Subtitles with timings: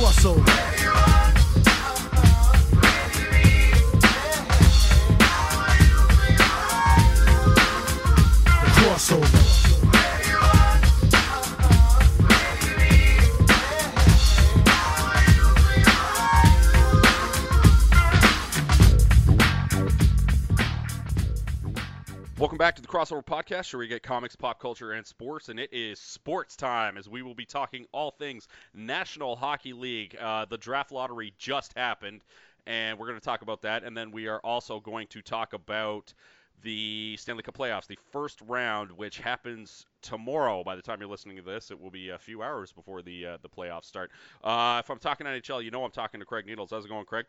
[0.00, 0.79] crossover.
[22.70, 25.48] Back to the Crossover Podcast, where we get comics, pop culture, and sports.
[25.48, 30.14] And it is sports time as we will be talking all things National Hockey League.
[30.14, 32.22] Uh, the draft lottery just happened,
[32.68, 33.82] and we're going to talk about that.
[33.82, 36.14] And then we are also going to talk about
[36.62, 40.62] the Stanley Cup playoffs, the first round, which happens tomorrow.
[40.62, 43.26] By the time you're listening to this, it will be a few hours before the
[43.26, 44.12] uh, the playoffs start.
[44.44, 46.70] Uh, if I'm talking NHL, you know I'm talking to Craig Needles.
[46.70, 47.26] How's it going, Craig?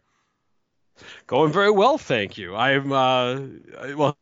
[1.26, 2.56] Going very well, thank you.
[2.56, 3.40] I'm uh,
[3.96, 4.16] well.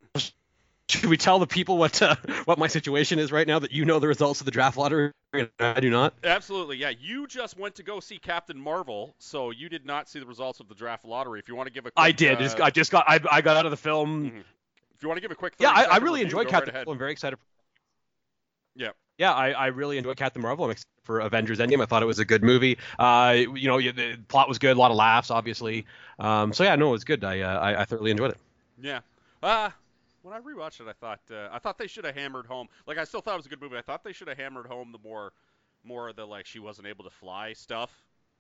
[0.90, 3.86] Should we tell the people what uh, what my situation is right now that you
[3.86, 6.16] know the results of the draft lottery and I do not?
[6.24, 6.90] Absolutely, yeah.
[7.00, 10.60] You just went to go see Captain Marvel, so you did not see the results
[10.60, 11.40] of the draft lottery.
[11.40, 12.38] If you want to give a, quick, I did.
[12.38, 14.32] uh, just I just got I, I got out of the film.
[14.32, 14.40] Mhm.
[14.96, 16.80] if you want to give a quick, Yeah, I, I really enjoyed Captain Right.
[16.80, 16.94] Marvel.
[16.94, 17.38] I'm very excited.
[18.76, 18.90] Yeah.
[19.20, 20.66] Yeah, I, I really enjoyed Captain Marvel.
[20.66, 21.82] I'm excited for Avengers Endgame.
[21.82, 22.78] I thought it was a good movie.
[22.98, 25.86] Uh, you know, the plot was good, a lot of laughs, obviously.
[26.18, 27.24] Um, so yeah, no, it was good.
[27.24, 28.38] I, uh, I I thoroughly enjoyed it.
[28.82, 29.02] Yeah.
[29.44, 29.70] Uh,
[30.22, 32.68] when I rewatched it, I thought uh, I thought they should have hammered home.
[32.88, 33.78] Like I still thought it was a good movie.
[33.78, 35.34] I thought they should have hammered home the more,
[35.84, 37.92] more of the like she wasn't able to fly stuff.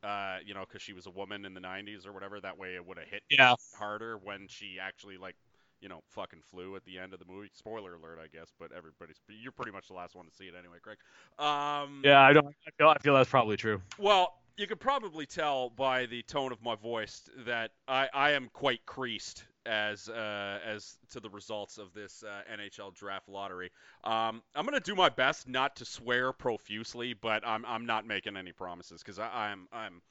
[0.02, 2.40] Uh, you know, because she was a woman in the '90s or whatever.
[2.40, 3.56] That way, it would have hit Yeah.
[3.78, 5.36] harder when she actually like,
[5.82, 7.50] you know, fucking flew at the end of the movie.
[7.54, 8.54] Spoiler alert, I guess.
[8.58, 11.00] But everybody's you're pretty much the last one to see it anyway, Craig.
[11.38, 12.48] Um, Yeah, I don't.
[12.48, 13.82] I feel, I feel that's probably true.
[13.98, 18.50] Well, you could probably tell by the tone of my voice that I, I am
[18.54, 23.70] quite creased as uh, as to the results of this uh, NHL draft lottery.
[24.03, 28.36] Um, I'm gonna do my best not to swear profusely, but I'm I'm not making
[28.36, 30.02] any promises because I'm I'm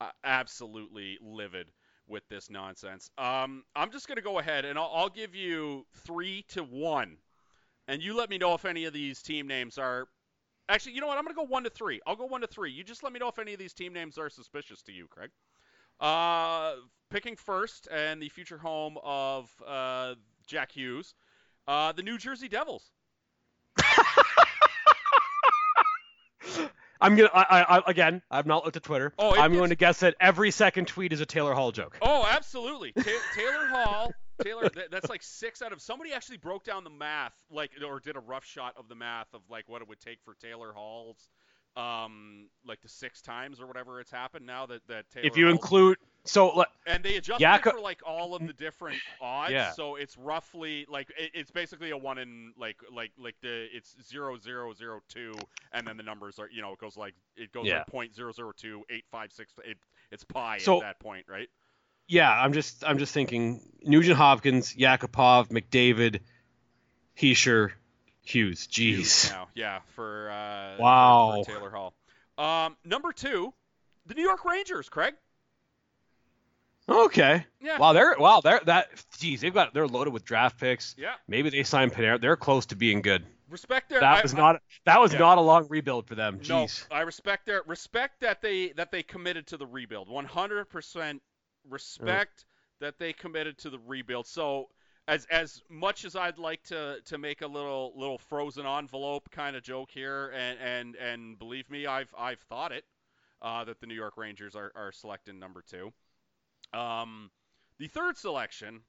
[0.00, 1.70] uh, absolutely livid
[2.08, 3.08] with this nonsense.
[3.16, 7.16] Um, I'm just gonna go ahead and I'll, I'll give you three to one,
[7.86, 10.08] and you let me know if any of these team names are
[10.66, 11.18] Actually, you know what?
[11.18, 12.00] I'm to go one to three.
[12.06, 12.72] I'll go one to three.
[12.72, 15.06] You just let me know if any of these team names are suspicious to you,
[15.08, 15.28] Craig.
[16.00, 16.74] Uh,
[17.10, 20.14] picking first and the future home of uh,
[20.46, 21.14] Jack Hughes,
[21.68, 22.90] uh, the New Jersey Devils.
[27.00, 27.30] I'm gonna.
[27.34, 28.22] I, I, I again.
[28.30, 29.12] I've not looked at Twitter.
[29.18, 31.98] Oh, it- I'm going to guess that every second tweet is a Taylor Hall joke.
[32.00, 32.92] Oh, absolutely.
[32.92, 33.02] Ta-
[33.36, 34.12] Taylor Hall.
[34.42, 35.80] Taylor, that, that's like six out of.
[35.82, 39.28] Somebody actually broke down the math, like, or did a rough shot of the math
[39.34, 41.28] of like what it would take for Taylor Hall's,
[41.76, 45.26] um, like the six times or whatever it's happened now that that Taylor.
[45.26, 49.52] if you include, so And they adjust Yaka- for like all of the different odds,
[49.52, 49.72] Yeah.
[49.72, 53.96] so it's roughly like it, it's basically a one in like like like the it's
[54.06, 55.34] zero zero zero two,
[55.72, 57.78] and then the numbers are you know it goes like it goes Yeah.
[57.78, 59.76] like point zero zero two eight five six it,
[60.12, 61.48] it's pi So- at that point, right?
[62.06, 66.20] yeah, I'm just I'm just thinking Nugent Hopkins, Yakupov, McDavid,
[67.18, 67.72] Hischier,
[68.24, 68.66] Hughes.
[68.66, 69.30] Jeez.
[69.30, 71.42] Now, yeah, for uh, Wow.
[71.44, 71.94] for Taylor Hall.
[72.38, 73.52] Um, number two,
[74.06, 75.14] the New York Rangers, Craig.
[76.88, 77.46] Okay.
[77.60, 77.78] Yeah.
[77.78, 78.88] Wow, they're wow, they're that.
[79.18, 80.94] Geez, they've got they're loaded with draft picks.
[80.98, 81.14] Yeah.
[81.26, 82.20] Maybe they signed Panarin.
[82.20, 83.24] They're close to being good.
[83.48, 84.00] Respect their.
[84.00, 85.20] That I- was I- not that was yeah.
[85.20, 86.40] not a long rebuild for them.
[86.46, 86.86] No, Jeez.
[86.90, 90.08] I respect their respect that they that they committed to the rebuild.
[90.08, 91.20] 100%
[91.70, 92.44] respect
[92.80, 94.26] that they committed to the rebuild.
[94.26, 94.68] So
[95.06, 99.56] as as much as I'd like to to make a little little frozen envelope kind
[99.56, 102.84] of joke here, and and and believe me, I've I've thought it
[103.42, 105.92] uh, that the New York Rangers are are selecting number two.
[106.78, 107.30] Um,
[107.78, 108.80] the third selection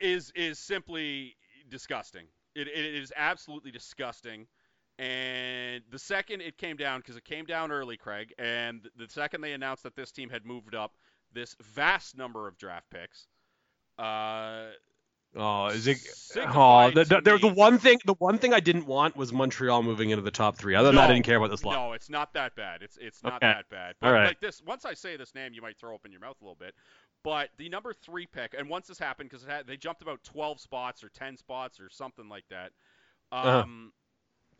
[0.00, 1.36] is is simply
[1.68, 2.26] disgusting.
[2.54, 4.46] It, it is absolutely disgusting.
[4.98, 9.40] And the second it came down, because it came down early, Craig, and the second
[9.40, 10.92] they announced that this team had moved up
[11.32, 13.26] this vast number of draft picks,
[14.02, 14.66] uh,
[15.36, 15.98] Oh, is it?
[16.36, 20.10] Oh, the, the, the, one thing the one thing I didn't want was Montreal moving
[20.10, 20.74] into the top three.
[20.74, 21.74] Other than that, I didn't care about this lot.
[21.76, 22.82] No, it's not that bad.
[22.82, 23.46] It's it's not Okay.
[23.52, 23.94] that bad.
[24.00, 24.26] But All right.
[24.26, 26.44] like this, once I say this name, you might throw up in your mouth a
[26.44, 26.74] little bit.
[27.22, 31.04] But the number three pick, and once this happened, because they jumped about 12 spots
[31.04, 32.72] or 10 spots or something like that,
[33.30, 33.60] Uh-huh.
[33.62, 33.92] um,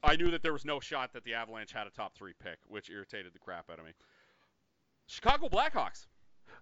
[0.04, 2.58] I knew that there was no shot that the Avalanche had a top three pick,
[2.68, 3.92] which irritated the crap out of me.
[5.08, 6.06] Chicago Blackhawks.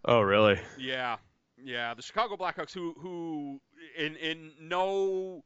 [0.05, 0.59] Oh, really?
[0.79, 1.17] Yeah,
[1.65, 3.61] yeah, the Chicago Blackhawks, who who
[3.97, 5.43] in in no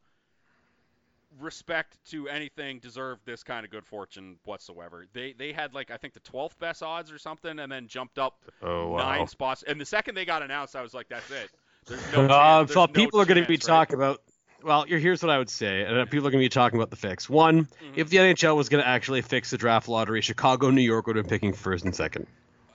[1.41, 5.07] respect to anything deserved this kind of good fortune whatsoever.
[5.15, 8.19] They they had like I think the 12th best odds or something, and then jumped
[8.19, 9.63] up Oh, nine spots.
[9.63, 11.51] And the second they got announced, I was like, that's it.
[11.87, 12.29] There's no Um,
[12.67, 12.73] chance.
[12.75, 13.61] so no people are going to be right?
[13.63, 14.21] talking about
[14.63, 16.97] well, here's what I would say, and people are going to be talking about the
[16.97, 17.29] fix.
[17.29, 17.97] One, Mhm.
[17.97, 21.17] if the NHL was going to actually fix the draft lottery, Chicago, New York would
[21.17, 22.29] have been picking first and second.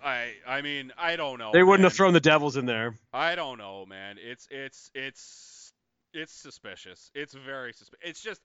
[0.08, 1.52] I I mean I don't know.
[1.52, 1.90] they wouldn't man.
[1.92, 2.96] have thrown the Devils in there.
[3.14, 4.18] I don't know, man.
[4.20, 5.74] It's it's it's
[6.14, 7.12] it's suspicious.
[7.14, 8.10] It's very suspicious.
[8.10, 8.42] It's just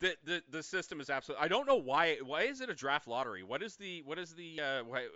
[0.00, 1.44] the, the the system is absolutely.
[1.44, 2.16] I don't know why.
[2.24, 3.42] Why is it a draft lottery?
[3.42, 5.06] What is the what is the uh, why?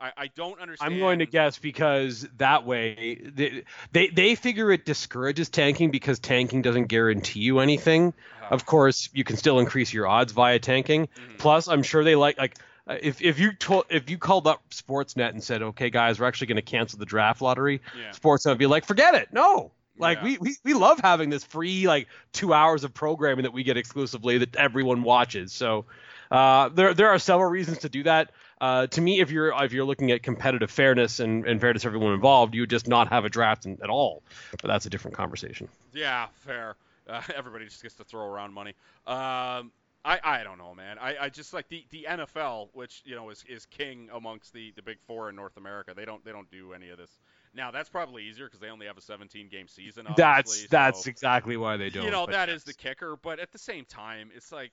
[0.00, 0.92] I, I don't understand.
[0.94, 6.18] I'm going to guess because that way they, they they figure it discourages tanking because
[6.18, 8.14] tanking doesn't guarantee you anything.
[8.42, 11.06] Uh, Of course, you can still increase your odds via tanking.
[11.08, 11.38] mhm.
[11.38, 12.56] Plus, I'm sure they like like
[12.86, 16.26] uh, if if you told if you called up Sportsnet and said, "Okay, guys, we're
[16.26, 18.10] actually going to cancel the draft lottery," yeah.
[18.10, 20.24] Sportsnet would be like, "Forget it, no." Like Yeah.
[20.24, 23.76] we, we we love having this free like two hours of programming that we get
[23.76, 25.52] exclusively that everyone watches.
[25.52, 25.84] So
[26.30, 28.30] uh, there there are several reasons to do that.
[28.60, 31.88] Uh, to me, if you're if you're looking at competitive fairness and, and fairness to
[31.88, 34.22] everyone involved, you would just not have a draft in, at all.
[34.52, 35.68] But that's a different conversation.
[35.92, 36.76] Yeah, fair.
[37.08, 38.74] Uh, everybody just gets to throw around money.
[39.06, 39.72] Um,
[40.04, 40.98] I, I don't know, man.
[40.98, 44.72] I, I just like the, the NFL, which you know is, is king amongst the,
[44.74, 45.92] the big four in North America.
[45.94, 47.20] They don't they don't do any of this.
[47.54, 50.08] Now that's probably easier because they only have a 17 game season.
[50.16, 52.04] That's that's so, exactly why they don't.
[52.04, 52.64] you know that is yes.
[52.64, 53.16] the kicker.
[53.16, 54.72] But at the same time, it's like,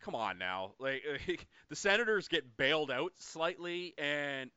[0.00, 1.02] come on now, like
[1.70, 4.50] the Senators get bailed out slightly, and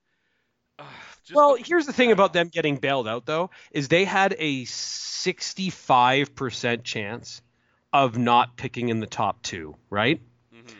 [0.80, 0.84] uh,
[1.24, 4.36] just well, the- here's the thing about them getting bailed out, though, is they had
[4.38, 7.42] a 65% chance
[7.94, 10.22] of not picking in the top two, right?
[10.54, 10.74] Mhm.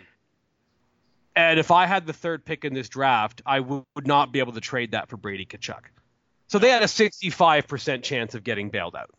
[1.36, 4.40] And if I had the third pick in this draft, I would would not be
[4.40, 5.86] able to trade that for Brady Tkachuk.
[6.48, 9.10] So they had a 65% chance of getting bailed out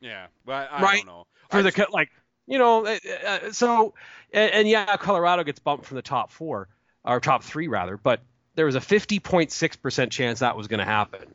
[0.00, 0.96] Yeah, but I Right.
[0.98, 1.26] don't know.
[1.50, 2.10] for I the just- like,
[2.46, 3.94] you know, uh, uh, so
[4.32, 6.68] and, and yeah, Colorado gets bumped from the top four
[7.04, 8.20] or top three rather, but
[8.54, 11.34] there was a 50.6% chance that was going to happen.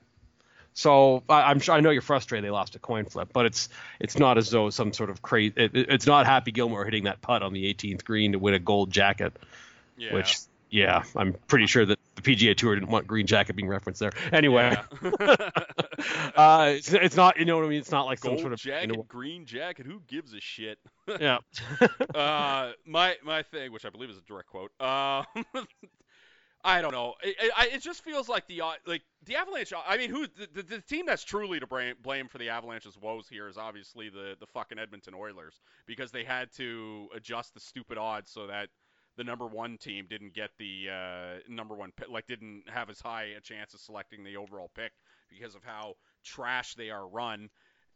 [0.79, 3.67] So I, I'm sure I know you're frustrated they lost a coin flip, but it's
[3.99, 5.53] it's not as though some sort of crazy.
[5.57, 8.59] It, it's not Happy Gilmore hitting that putt on the 18th green to win a
[8.59, 9.33] gold jacket.
[9.97, 10.13] yeah.
[10.13, 10.37] Which
[10.69, 14.13] yeah, I'm pretty sure that the PGA Tour didn't want green jacket being referenced there.
[14.31, 15.17] Anyway, Yeah.
[16.37, 17.79] uh, it's, it's not you know what I mean.
[17.79, 19.85] It's not like some sort of jacket, you know, green jacket.
[19.85, 20.79] Who gives a shit?
[21.19, 21.39] yeah.
[22.15, 24.71] uh, my my thing, which I believe is a direct quote.
[24.79, 25.25] Um,
[26.63, 27.15] I don't know.
[27.23, 29.71] It, it, it just feels like the uh, like the Avalanche.
[29.87, 33.27] I mean, who the, the, the team that's truly to blame, for the Avalanche's woes
[33.29, 37.97] here is obviously the the fucking Edmonton Oilers because they had to adjust the stupid
[37.97, 38.67] odds so that
[39.15, 42.99] the number one team didn't get the uh, number one pick, like didn't have as
[42.99, 44.91] high a chance of selecting the overall pick
[45.29, 47.49] because of how trash they are run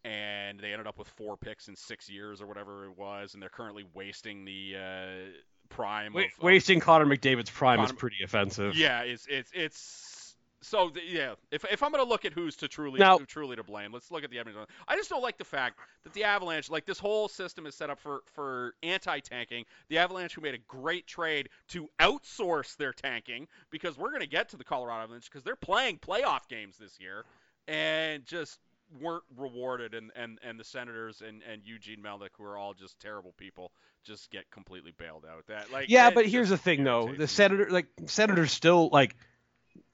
[0.06, 3.42] and they ended up with four picks in six years or whatever it was, and
[3.42, 5.30] they're currently wasting the uh,
[5.74, 8.76] prime of, of wasting Connor McDavid's prime is pretty offensive.
[8.76, 11.34] yeah, it's it's it's so th- yeah.
[11.52, 14.10] If if I'm gonna look at who's to truly Now- who truly to blame, let's
[14.12, 14.66] look at the Edmonton.
[14.88, 17.90] I just don't like the fact that the Avalanche, like this whole system is set
[17.90, 19.66] up for for anti-tanking.
[19.90, 24.50] The Avalanche, who made a great trade to outsource their tanking, because we're gonna get
[24.50, 27.26] to the Colorado Avalanche because they're playing playoff games this year,
[27.68, 28.60] and just
[29.02, 33.00] weren't rewarded and, and, and the Senators and, and Eugene Melnyk who are all just
[33.00, 33.72] terrible people
[34.04, 35.48] just get completely bailed out.
[35.48, 37.12] That like Yeah, but here's the thing though.
[37.18, 39.16] The senator like senators still like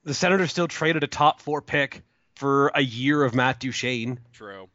[0.04, 2.02] the senators still traded a top 4 pick
[2.36, 4.20] for a year of Matt Duchene.
[4.34, 4.68] True.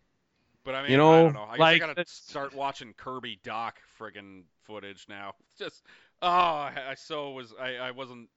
[0.65, 1.43] But I mean, You I know, don't know.
[1.43, 5.33] I guess like, I gotta it's- start watching Kirby Dach friggin' footage now.
[5.59, 5.83] Just,
[6.23, 8.29] oh, I, I so was, I, I wasn't,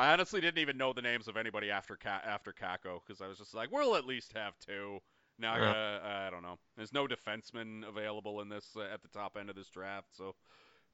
[0.00, 3.26] I honestly didn't even know the names of anybody after Ka- after Kakko because I
[3.28, 4.98] was just like, we'll at least have two.
[5.38, 5.64] Now I Yeah.
[5.64, 6.58] gotta, I don't know.
[6.76, 10.34] There's no defenseman available in this uh, at the top end of this draft, so,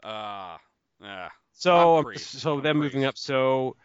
[0.02, 0.58] uh,
[1.52, 3.76] So um, so I'm then moving up so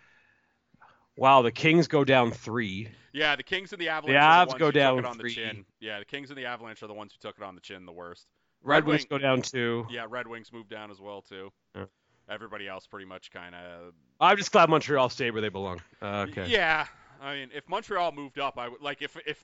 [1.17, 2.89] wow, the Kings go down 3.
[3.13, 4.49] Yeah, the Kings and the Avalanche.
[4.49, 5.29] the Avs go down took it on three.
[5.29, 5.65] the chin.
[5.79, 7.85] Yeah, the Kings and the Avalanche are the ones who took it on the chin
[7.85, 8.27] the worst.
[8.63, 9.87] Red, Red Wings Wing- go down 2.
[9.91, 11.51] Yeah, Red Wings moved down as well too.
[11.75, 11.85] Yeah.
[12.29, 13.93] Everybody else pretty much kind of.
[14.21, 15.81] I'm just glad Montreal stayed where they belong.
[16.01, 16.45] Uh, okay.
[16.47, 16.85] Yeah,
[17.21, 19.43] I mean, if Montreal moved up, I would like if if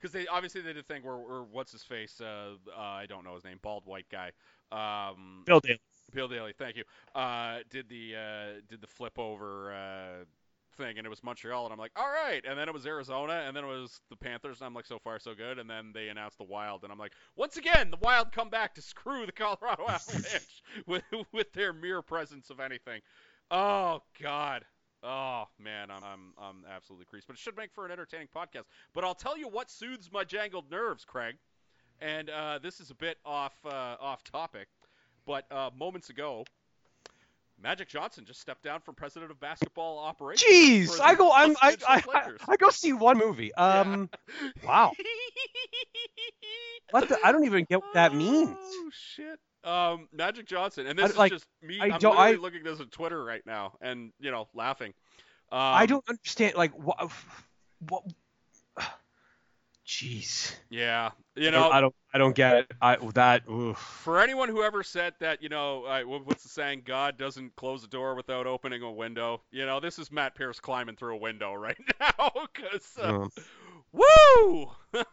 [0.00, 2.20] because they obviously they did the thing where, where what's his face?
[2.20, 3.58] Uh, uh, I don't know his name.
[3.60, 4.30] Bald white guy.
[4.72, 5.80] Um, Bill Daly.
[6.14, 6.84] Bill Daly, thank you.
[7.14, 10.24] Uh, did the uh, did the flip over uh,
[10.76, 12.42] thing, and it was Montreal, and I'm like, all right.
[12.46, 14.98] And then it was Arizona, and then it was the Panthers, and I'm like, so
[14.98, 15.58] far so good.
[15.58, 18.74] And then they announced the Wild, and I'm like, once again, the Wild come back
[18.74, 23.00] to screw the Colorado Avalanche with with their mere presence of anything.
[23.50, 24.64] Oh God.
[25.02, 27.26] Oh man, I'm I'm I'm absolutely creased.
[27.26, 28.64] But it should make for an entertaining podcast.
[28.94, 31.36] But I'll tell you what soothes my jangled nerves, Craig.
[32.00, 34.68] And uh, this is a bit off uh, off topic,
[35.26, 36.44] but uh, moments ago,
[37.62, 40.50] Magic Johnson just stepped down from president of basketball operations.
[40.50, 43.52] Jeez, I go I'm I, I, I, I go see one movie.
[43.58, 44.10] Um
[44.66, 44.92] wow.
[46.90, 48.56] what the, I don't even get what that means.
[48.58, 49.38] Oh shit.
[49.64, 51.80] Um, Magic Johnson, and I- this is like, just me.
[51.80, 54.48] I I'm don't- literally I- looking at this on Twitter right now, and you know,
[54.54, 54.92] laughing.
[55.52, 56.54] Um, I don't understand.
[56.54, 57.10] Like what?
[57.88, 58.04] What?
[59.86, 60.54] Jeez.
[60.70, 61.94] Yeah, you know, I don't.
[62.14, 62.72] I don't get it.
[62.80, 63.46] I that.
[63.50, 63.76] Oof.
[63.76, 66.82] for anyone who ever said that, you know, uh, what's the saying?
[66.86, 69.42] God doesn't close a door without opening a window.
[69.50, 73.28] You know, this is Matt Pierce climbing through a window right now, because uh,
[73.92, 74.70] Woo!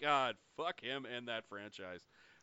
[0.00, 2.00] God, fuck him and that franchise.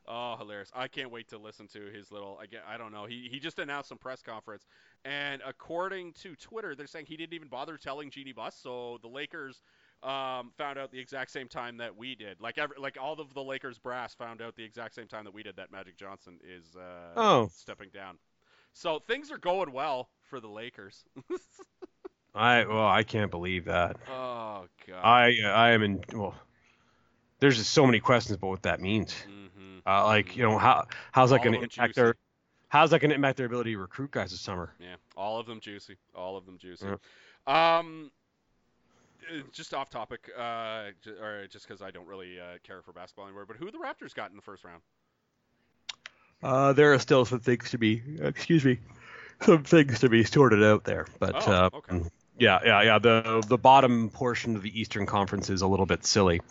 [0.07, 0.71] Oh, hilarious!
[0.73, 2.37] I can't wait to listen to his little.
[2.41, 3.05] I get, I don't know.
[3.05, 4.65] He he just announced some press conference,
[5.05, 8.55] and according to Twitter, they're saying he didn't even bother telling Jeanie Buss.
[8.55, 9.61] So the Lakers
[10.03, 12.41] um, found out the exact same time that we did.
[12.41, 15.33] Like every, like all of the Lakers brass found out the exact same time that
[15.33, 17.49] we did that Magic Johnson is uh, Oh.
[17.55, 18.17] stepping down.
[18.73, 21.03] So things are going well for the Lakers.
[22.33, 23.97] I well, I can't believe that.
[24.09, 25.03] oh God.
[25.03, 26.03] I I am in.
[26.13, 26.33] Well,
[27.39, 29.13] there's just so many questions about what that means.
[29.13, 29.47] hmm
[29.85, 32.01] Uh, like you know how how's that going to impact juicy.
[32.01, 32.15] their
[32.69, 34.73] how's that going to impact their ability to recruit guys this summer?
[34.79, 35.97] Yeah, all of them juicy.
[36.15, 36.85] All of them juicy.
[37.47, 37.77] Yeah.
[37.79, 38.11] Um,
[39.29, 42.91] uh, just off topic, uh, j- or just because I don't really uh, care for
[42.91, 44.81] basketball anymore, but who the Raptors got in the first round?
[46.43, 48.79] Uh, there are still some things to be excuse me,
[49.41, 51.05] some things to be sorted out there.
[51.19, 52.09] But Oh, uh, okay.
[52.39, 52.99] yeah, yeah, yeah.
[52.99, 56.41] The the bottom portion of the Eastern Conference is a little bit silly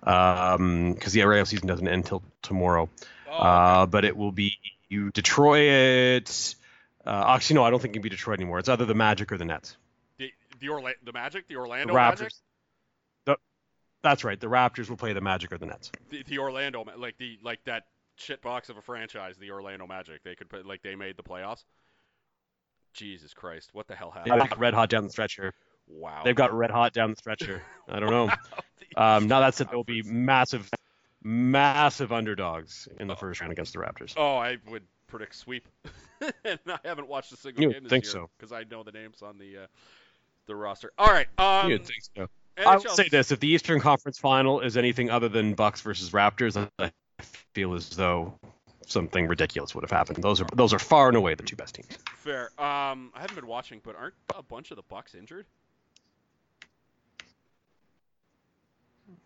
[0.00, 2.88] because the regular season doesn't end until tomorrow.
[3.28, 4.56] Oh, Uh, but it will be
[4.88, 6.54] you Detroit.
[7.06, 8.58] Uh, actually, no, I don't think it can be Detroit anymore.
[8.58, 9.76] It's either the Magic or the Nets.
[10.18, 12.20] the the, Orla- the Magic, the Orlando The Raptors.
[12.20, 12.32] Magic,
[13.26, 13.36] The,
[14.02, 14.38] that's right.
[14.38, 15.90] The Raptors will play the Magic or the Nets.
[16.10, 17.84] the, the Orlando, like the like that
[18.16, 20.22] shit box of a franchise, the Orlando Magic.
[20.24, 21.64] They could put like they made the playoffs.
[22.94, 24.52] Jesus Christ, what the hell happened?
[24.58, 25.54] red hot down the stretch here.
[25.88, 26.22] Wow.
[26.24, 27.62] They've got red hot down the stretch here.
[27.88, 28.30] I don't know.
[28.96, 29.70] Um, now that's it.
[29.70, 30.68] They'll be massive,
[31.22, 34.14] massive underdogs in the first round against the Raptors.
[34.16, 35.68] Oh, I would predict sweep,
[36.44, 38.30] and I haven't watched a single You game this think year so.
[38.36, 39.66] because I know the names on the uh,
[40.46, 40.90] the roster.
[40.98, 42.28] All right, um, You'd think so.
[42.66, 46.10] I will say this: if the Eastern Conference Final is anything other than Bucks versus
[46.10, 46.90] Raptors, I
[47.52, 48.34] feel as though
[48.86, 50.24] something ridiculous would have happened.
[50.24, 51.98] Those are those are far and away the two best teams.
[52.16, 52.46] Fair.
[52.58, 55.46] Um, I haven't been watching, but aren't a bunch of the Bucks injured?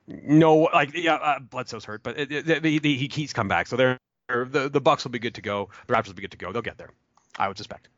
[0.07, 3.67] No, like yeah, uh, Bledsoe's hurt, but it, it, the, the, he he's come back,
[3.67, 3.99] so they're
[4.29, 5.69] the the Bucks will be good to go.
[5.87, 6.53] The Raptors will be good to go.
[6.53, 6.91] They'll get there,
[7.39, 7.89] I would suspect.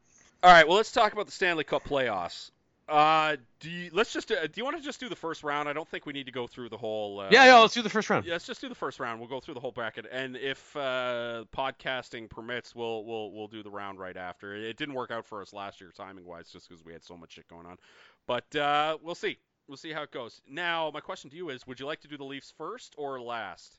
[0.42, 0.66] All right.
[0.66, 2.50] Well, let's talk about the Stanley Cup playoffs.
[2.86, 5.70] Uh, do you, let's just uh, do you want to just do the first round?
[5.70, 7.20] I don't think we need to go through the whole.
[7.20, 7.58] Uh, yeah, yeah.
[7.58, 8.26] Let's do the first round.
[8.26, 9.20] Yeah, let's just do the first round.
[9.20, 13.62] We'll go through the whole bracket, and if uh, podcasting permits, we'll we'll we'll do
[13.62, 14.54] the round right after.
[14.54, 17.16] It didn't work out for us last year, timing wise, just because we had so
[17.16, 17.78] much shit going on.
[18.26, 19.38] But uh, we'll see.
[19.66, 20.40] We'll see how it goes.
[20.48, 23.20] Now, my question to you is: Would you like to do the Leafs first or
[23.20, 23.78] last?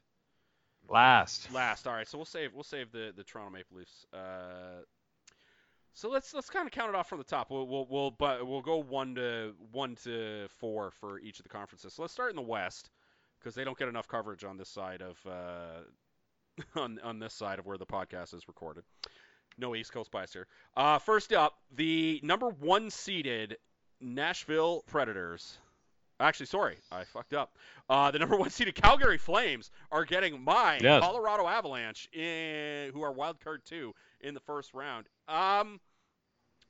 [0.90, 1.52] Last.
[1.54, 1.88] Last.
[1.88, 2.08] All right.
[2.08, 4.06] So we'll save we'll save the the Toronto Maple Leafs.
[4.14, 4.82] Uh,
[5.94, 7.50] so let's let's kind of count it off from the top.
[7.50, 11.50] We'll we'll we'll but we'll go one to one to four for each of the
[11.50, 11.94] conferences.
[11.94, 12.90] So let's start in the West
[13.40, 15.82] because they don't get enough coverage on this side of uh,
[16.80, 18.84] on on this side of where the podcast is recorded.
[19.58, 20.48] No East Coast bias here.
[20.76, 23.58] Uh, first up, the number one seeded
[24.02, 25.58] Nashville Predators.
[26.20, 27.58] Actually, sorry, I fucked up.
[27.90, 31.02] Uh, the number one seeded Calgary Flames are getting my Yes.
[31.04, 35.08] Colorado Avalanche, in, who are wild card two in the first round.
[35.28, 35.82] Um,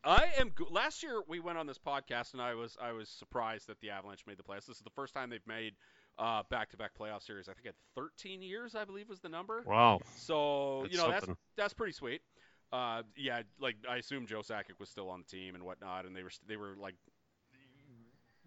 [0.04, 0.52] I am.
[0.70, 3.90] Last year we went on this podcast and I was I was surprised that the
[3.90, 4.66] Avalanche made the playoffs.
[4.66, 5.74] This is the first time they've made
[6.18, 7.50] uh, back-to-back playoff series.
[7.50, 9.64] I think at 13 years, I believe was the number.
[9.66, 10.02] Wow.
[10.16, 12.22] So That's you know that's that's pretty sweet.
[12.72, 16.16] Uh, yeah, like I assume Joe Sakic was still on the team and whatnot, and
[16.16, 16.96] they were they were like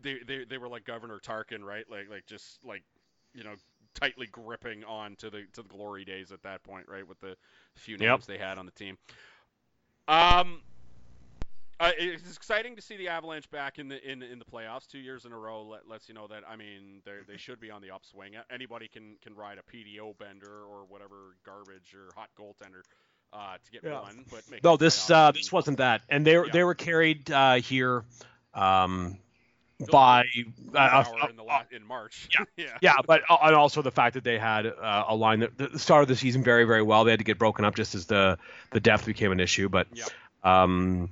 [0.03, 1.85] they they, they were like Governor Tarkin, right?
[1.91, 2.83] Like like just like
[3.35, 3.55] you know
[3.95, 7.07] tightly gripping on to the to the glory days at that point, right?
[7.07, 7.37] With the
[7.77, 8.09] few Yep.
[8.11, 8.99] names they had on the team.
[10.07, 10.63] Um.
[11.81, 14.99] Uh, it's exciting to see the Avalanche back in the in in the playoffs two
[14.99, 15.63] years in a row.
[15.63, 18.33] Let, lets you know that I mean they they should be on the upswing.
[18.51, 22.83] Anybody can can ride a PDO bender or whatever garbage or hot goaltender
[23.33, 24.01] uh, to get Yeah.
[24.01, 24.25] one.
[24.29, 26.53] But make No, this uh, this wasn't that, and they were Yeah.
[26.53, 28.03] they were carried uh, here
[28.55, 29.19] um, Phil
[29.91, 30.25] by
[30.75, 32.29] uh, Hour in the uh, in March.
[32.37, 32.45] Yeah.
[32.57, 32.79] yeah.
[32.81, 35.79] yeah, but uh, and also the fact that they had uh, a line that the
[35.79, 37.05] start of the season very very well.
[37.05, 38.39] They had to get broken up just as the
[38.73, 40.05] the depth became an issue, but Yeah.
[40.43, 41.11] um,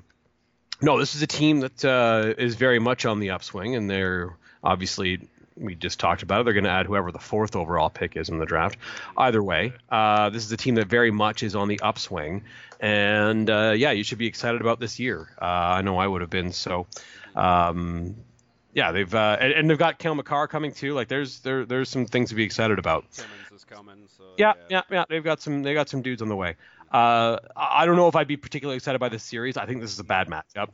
[0.83, 4.37] no, this is a team that uh, is very much on the upswing, and they're
[4.63, 6.45] obviously we just talked about it.
[6.45, 8.79] They're going to add whoever the fourth overall pick is in the draft.
[9.17, 12.43] Either way, uh, this is a team that very much is on the upswing,
[12.81, 15.29] and uh, yeah, you should be excited about this year.
[15.41, 16.53] Uh, I know I would have been.
[16.53, 16.87] So,
[17.35, 18.17] um,
[18.77, 20.93] yeah, they've uh, and, and they've got Cale Makar coming too.
[20.93, 23.07] Like there's there there's some things to be excited about.
[23.09, 24.07] Simmons is coming.
[24.15, 25.05] So Yeah, yeah, yeah.
[25.09, 26.57] They've got some they got some dudes on the way.
[26.93, 29.57] Uh, I don't know if I'd be particularly excited by this series.
[29.57, 30.69] I think this is a bad matchup.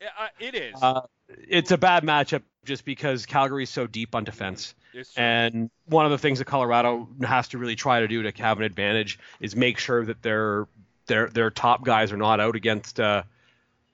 [0.00, 0.74] Yeah, uh, it is.
[0.80, 4.74] Uh, it's a bad matchup just because Calgary's so deep on defense.
[5.16, 8.58] And one of the things that Colorado has to really try to do to have
[8.58, 10.68] an advantage is make sure that their
[11.06, 13.24] their their top guys are not out against uh,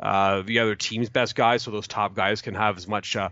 [0.01, 3.31] uh, the other team's best guys, so those top guys can have as much uh,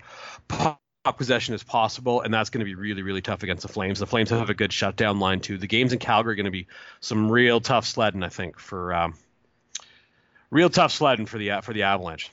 [0.49, 0.81] puck
[1.17, 3.99] possession as possible, and that's going to be really really tough against the Flames.
[4.01, 5.59] The Flames have a good shutdown line too.
[5.59, 6.67] The games in Calgary are going to be
[7.01, 9.15] some real tough sledding, I think, for um,
[10.51, 12.31] real tough sledding for the for the Avalanche.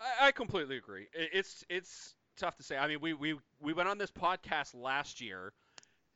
[0.00, 1.06] I, I completely agree.
[1.12, 2.78] It's it's tough to say.
[2.78, 5.52] I mean, we we we went on this podcast last year,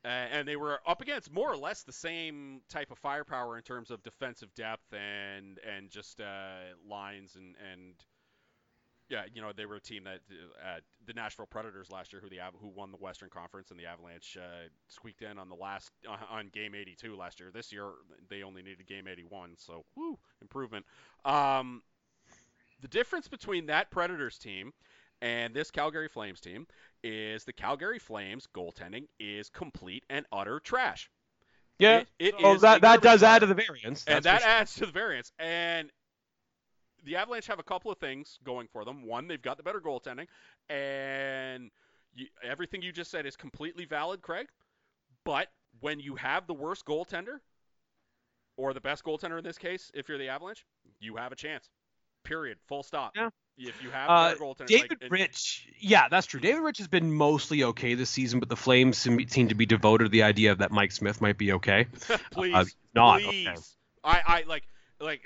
[0.05, 3.63] uh, and they were up against more or less the same type of firepower in
[3.63, 7.95] terms of defensive depth and and just uh, lines and and
[9.09, 10.21] yeah, you know, they were a team that
[10.65, 13.85] uh, the Nashville Predators last year, who the who won the Western Conference, and the
[13.85, 15.91] Avalanche uh, squeaked in on the last
[16.31, 17.51] on game 82 last year.
[17.53, 17.91] This year
[18.29, 20.85] they only needed game 81, so woo improvement.
[21.25, 21.83] Um,
[22.81, 24.73] the difference between that Predators team
[25.23, 26.67] and this Calgary Flames team
[27.01, 31.09] is the Calgary Flames goaltending is complete and utter trash.
[31.79, 34.03] Yeah, It- it oh, is that that does add to the variance.
[34.05, 34.49] and that sure.
[34.49, 35.31] adds to the variance.
[35.39, 35.89] And
[37.03, 39.03] the Avalanche have a couple of things going for them.
[39.03, 40.27] One, they've got the better goaltending,
[40.69, 41.71] and
[42.13, 44.47] you, everything you just said is completely valid, Craig.
[45.23, 47.39] But when you have the worst goaltender,
[48.57, 50.65] or the best goaltender in this case, if you're the Avalanche,
[50.99, 51.69] you have a chance.
[52.23, 52.59] Period.
[52.67, 53.13] Full stop.
[53.15, 53.29] Yeah.
[53.57, 56.39] If you have Uh, David like, and- Rittich, yeah, that's true.
[56.39, 59.65] David Rittich has been mostly okay this season, but the Flames seem seem to be
[59.65, 61.85] devoted to the idea that Mike Smith might be okay.
[62.31, 63.47] please, Uh, not please.
[63.47, 63.57] okay.
[64.03, 64.63] I, I like,
[64.99, 65.21] like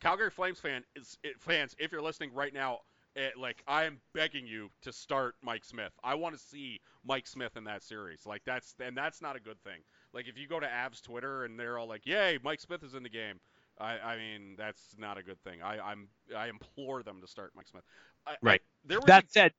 [0.00, 1.74] Calgary Flames fan is it, fans.
[1.78, 2.80] If you're listening right now,
[3.14, 5.92] it, like I am begging you to start Mike Smith.
[6.04, 8.26] I want to see Mike Smith in that series.
[8.26, 9.80] Like that's and that's not a good thing.
[10.12, 12.94] Like if you go to Avs Twitter and they're all like, "Yay, Mike Smith is
[12.94, 13.40] in the game."
[13.78, 15.62] I, I mean, that's not a good thing.
[15.62, 17.82] I, I'm I implore them to start Mike Smith.
[18.26, 18.62] I, Right.
[18.90, 19.52] I, was a- That said,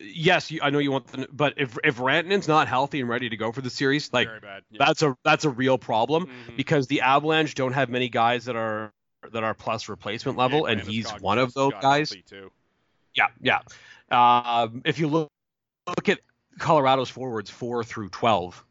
[0.00, 3.28] yes, you, I know you want, the, but if if Rantanen's not healthy and ready
[3.28, 4.28] to go for the series, like.
[4.42, 4.60] Yeah.
[4.78, 6.56] that's a that's a real problem Mhm.
[6.56, 8.92] because the Avalanche don't have many guys that are
[9.32, 12.14] that are plus replacement level, Jake and he's one of those guys.
[13.14, 13.60] Yeah, yeah.
[14.10, 15.30] Um, if you look
[15.86, 16.20] look at
[16.58, 18.64] Colorado's forwards four through twelve.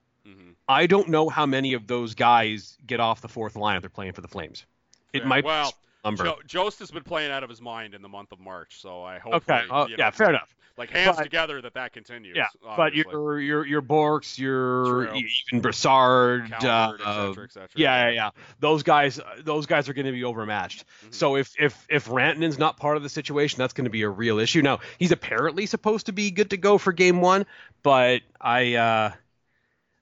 [0.70, 3.90] I don't know how many of those guys get off the fourth line if they're
[3.90, 4.66] playing for the Flames.
[5.12, 5.74] It might well.
[6.06, 6.24] number.
[6.24, 9.04] Jo- Jost has been playing out of his mind in the month of March, so
[9.04, 9.34] I hope.
[9.34, 10.56] okay, oh, you yeah, know, fair enough.
[10.78, 12.38] Like hands But- together that that continues.
[12.38, 12.46] Yeah,
[12.78, 15.22] but your your your Borks, your True.
[15.48, 17.70] even Brassard, Calvert, uh, et cetera, et cetera.
[17.76, 18.30] yeah, yeah, yeah.
[18.62, 20.86] Those guys, those guys are going to be overmatched.
[21.08, 21.14] Mhm.
[21.14, 24.10] So if if if Rantanen's not part of the situation, that's going to be a
[24.10, 24.62] real issue.
[24.62, 27.46] Now he's apparently supposed to be good to go for Game One,
[27.84, 29.12] but I, uh,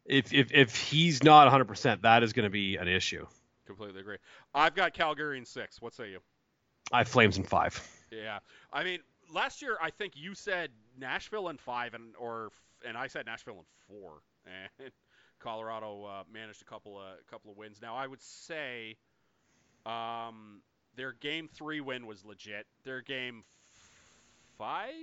[0.08, 3.26] if if if he's not 100, percent that is going to be an issue.
[3.66, 4.18] Completely agree.
[4.56, 5.82] I've got Calgary in six.
[5.82, 6.20] What say you?
[6.92, 7.82] I have Flames in five.
[8.10, 8.40] Yeah,
[8.72, 9.00] I mean,
[9.34, 12.52] last year I think you said Nashville in five, and or
[12.88, 14.22] and I said Nashville in four,
[14.80, 14.92] and
[15.40, 17.80] Colorado uh, managed a couple of couple of wins.
[17.82, 18.96] Now I would say,
[19.86, 20.62] um,
[20.96, 22.66] their game three win was legit.
[22.86, 23.44] Their game
[24.58, 24.94] five,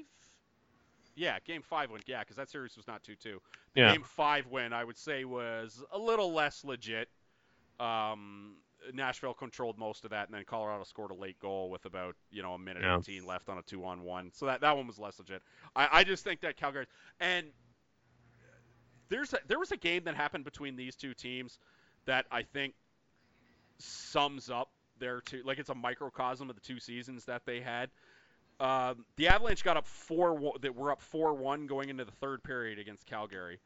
[1.15, 3.41] yeah, game five win, yeah, because that series was not two two.
[3.75, 3.93] The Yeah.
[3.93, 7.09] game five win I would say was a little less legit.
[7.81, 8.57] Um,
[8.93, 12.43] Nashville controlled most of that, and then Colorado scored a late goal with about you
[12.43, 12.99] know a minute Yeah.
[12.99, 14.31] 18 left on a two on one.
[14.33, 15.43] So that that one was less legit.
[15.75, 16.87] I, I just think that Calgary
[17.21, 17.47] and
[19.09, 21.59] there's a, there was a game that happened between these two teams
[22.07, 22.75] that I think
[23.79, 27.91] sums up their two like it's a microcosm of the two seasons that they had.
[28.61, 32.43] Um, the Avalanche got up four that were up four one going into the third
[32.43, 33.59] period against Calgary.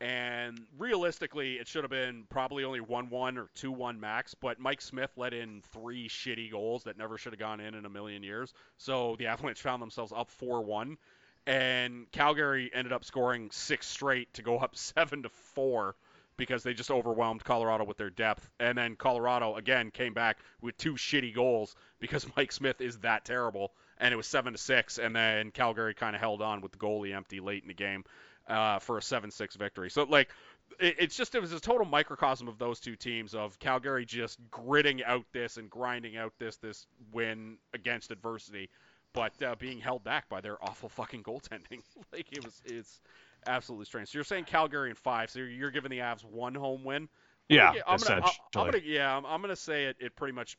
[0.00, 4.58] And realistically, it should have been probably only 1 1 or 2 1 max, but
[4.58, 7.88] Mike Smith let in three shitty goals that never should have gone in in a
[7.88, 8.52] million years.
[8.76, 10.98] So the Avalanche found themselves up 4 1.
[11.46, 15.94] And Calgary ended up scoring six straight to go up 7 to 4
[16.36, 18.46] because they just overwhelmed Colorado with their depth.
[18.60, 23.24] And then Colorado, again, came back with two shitty goals because Mike Smith is that
[23.24, 23.72] terrible.
[23.98, 24.98] And it was 7 to 6.
[24.98, 28.04] And then Calgary kind of held on with the goalie empty late in the game
[28.48, 29.90] uh, for a 7-6 victory.
[29.90, 30.30] So like
[30.78, 34.38] it, it's just it was a total microcosm of those two teams of Calgary just
[34.50, 38.70] gritting out this and grinding out this this win against adversity,
[39.12, 41.82] but uh, being held back by their awful fucking goaltending.
[42.12, 43.00] like it was it's
[43.46, 44.08] absolutely strange.
[44.08, 47.08] So you're saying Calgary in five, so you're, you're giving the Avs one home win.
[47.48, 48.32] Yeah, I'm gonna, essentially.
[48.54, 49.96] I- I'm gonna yeah, I'm, I'm gonna say it.
[50.00, 50.56] It pretty much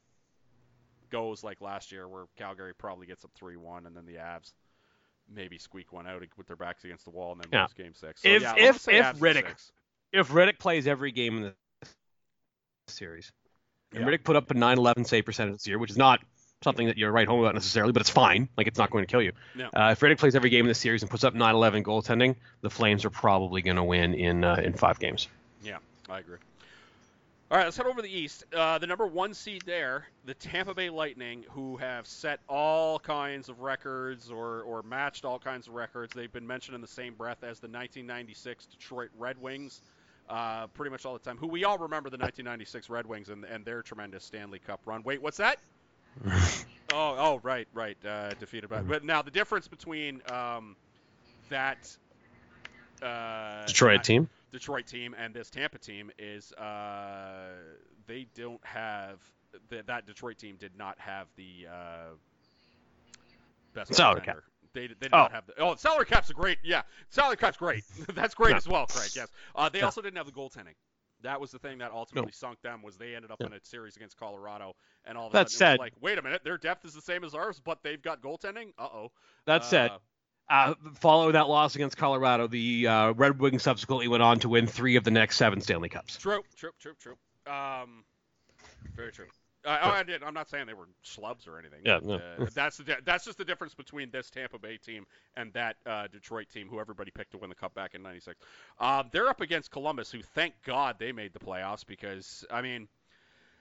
[1.10, 4.54] goes like last year, where Calgary probably gets up three one, and then the Avs
[5.30, 7.62] maybe squeak one out with their backs against the wall and then Yeah.
[7.63, 8.22] lose game six.
[8.22, 9.72] So, If- yeah, if- if Rittich-.
[10.13, 11.43] If Rittich plays every game in
[11.82, 11.88] the
[12.88, 13.32] series,
[13.91, 14.08] and Yeah.
[14.08, 16.24] Rittich put up a 9-11 save percentage this year, which is not
[16.63, 18.50] something that you're right home about necessarily, but it's fine.
[18.58, 19.34] Like it's not going to kill you.
[19.54, 19.67] No.
[19.67, 22.70] Uh, if Rittich plays every game in the series and puts up 9-11 goaltending, the
[22.70, 25.28] Flames are probably going to win in uh, in five games.
[25.62, 25.78] Yeah,
[26.10, 26.38] I agree.
[27.49, 28.43] All right, let's head over to the East.
[28.53, 33.47] Uh, the number one seed there, the Tampa Bay Lightning, who have set all kinds
[33.47, 36.13] of records or, or matched all kinds of records.
[36.13, 39.81] They've been mentioned in the same breath as the 1996 Detroit Red Wings,
[40.27, 41.38] uh, pretty much all the time.
[41.38, 45.01] Who we all remember the 1996 Red Wings and, and their tremendous Stanley Cup run.
[45.03, 45.60] Wait, what's that?
[46.27, 46.36] oh,
[46.91, 47.97] oh, right, right.
[48.05, 48.81] Uh, defeated by.
[48.81, 50.75] But now the difference between um,
[51.47, 51.95] that
[53.01, 54.27] uh, Detroit team.
[54.51, 57.49] Detroit team and this Tampa team is uh,
[58.07, 59.19] they don't have
[59.69, 62.07] th- that Detroit team did not have the uh,
[63.73, 64.38] best Salary cap.
[64.73, 65.17] They, they did Oh.
[65.17, 67.83] not have the oh salary cap's great yeah salary cap's great.
[68.13, 68.57] That's great Yeah.
[68.57, 69.27] as well Craig yes.
[69.55, 69.86] Uh, they Yeah.
[69.86, 70.75] also didn't have the goaltending.
[71.23, 73.95] That was the thing that ultimately sunk them was they ended up in a series
[73.95, 75.47] against Colorado and all That.
[75.47, 78.01] It said- like wait a minute their depth is the same as ours but they've
[78.01, 78.73] got goaltending?
[78.77, 79.12] Uh oh
[79.45, 79.91] That said,
[80.49, 84.67] uh, following that loss against Colorado, the uh, Red Wings subsequently went on to win
[84.67, 86.17] three of the next seven Stanley Cups.
[86.17, 87.17] True, true, true, true.
[87.51, 88.03] Um,
[88.95, 89.27] very true.
[89.65, 90.23] Uh, oh, I did.
[90.23, 91.81] I'm not saying they were slubs or anything.
[91.83, 92.15] Yeah, no.
[92.15, 95.05] uh, that's the that's just the difference between this Tampa Bay team
[95.36, 98.39] and that uh, Detroit team, who everybody picked to win the cup back in '96.
[98.79, 102.88] Um, they're up against Columbus, who thank God they made the playoffs because I mean,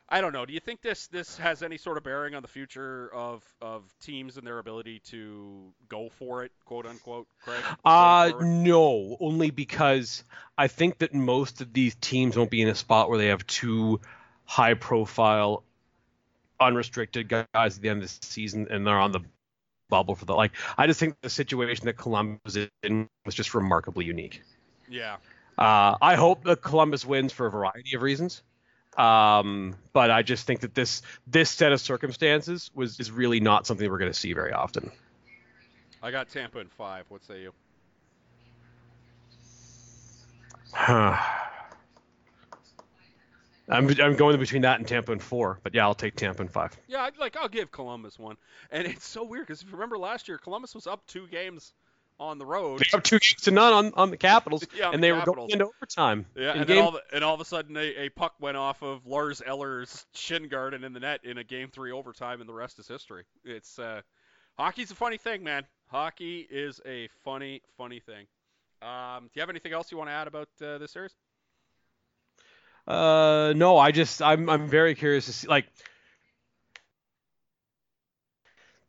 [0.08, 0.46] I don't know.
[0.46, 3.82] Do you think this this has any sort of bearing on the future of of
[4.00, 7.62] teams and their ability to go for it, quote unquote, Craig?
[7.84, 10.22] Uh, no, only because
[10.56, 13.44] I think that most of these teams won't be in a spot where they have
[13.48, 14.00] two
[14.44, 15.64] high profile,
[16.60, 19.20] unrestricted guys at the end of the season and they're on the
[19.88, 20.52] bubble for the like.
[20.78, 24.42] I just think the situation that Columbus was in was just remarkably unique.
[24.88, 25.16] yeah.
[25.58, 28.42] Uh, I hope that Columbus wins for a variety of reasons.
[28.96, 33.66] Um, but I just think that this this set of circumstances was is really not
[33.66, 34.90] something we're going to see very often.
[36.02, 37.04] I got Tampa in five.
[37.08, 37.52] What say you?
[43.68, 46.50] I'm I'm going between that and Tampa and four, but yeah, I'll take Tampa and
[46.50, 46.76] five.
[46.86, 48.36] Yeah, I'd, like I'll give Columbus one.
[48.70, 51.72] And it's so weird because if you remember last year, Columbus was up two games
[52.18, 52.80] on the road.
[52.80, 55.12] They have two games to none on, on the Capitals, Yeah, on and the they
[55.12, 56.26] were going into overtime.
[56.34, 58.82] Yeah, and game all of, and all of a sudden a, a puck went off
[58.82, 62.48] of Lars Eller's shin guard and in the net in a game three overtime, and
[62.48, 63.24] the rest is history.
[63.44, 64.02] It's uh,
[64.58, 65.64] hockey's a funny thing, man.
[65.88, 68.26] Hockey is a funny, funny thing.
[68.82, 71.14] Um, do you have anything else you want to add about uh, this series?
[72.86, 75.66] Uh, no, I just I'm I'm very curious to see like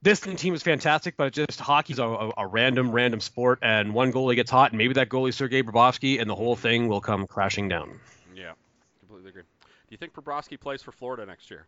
[0.01, 4.12] this team is fantastic, but just hockey's a, a, a random random sport, and one
[4.12, 7.27] goalie gets hot, and maybe that goalie Sergei Bobrovsky, and the whole thing will come
[7.27, 7.99] crashing down.
[8.36, 8.53] Yeah,
[8.99, 9.43] completely agree.
[9.43, 11.65] Do you think Bobrovsky plays for Florida next year?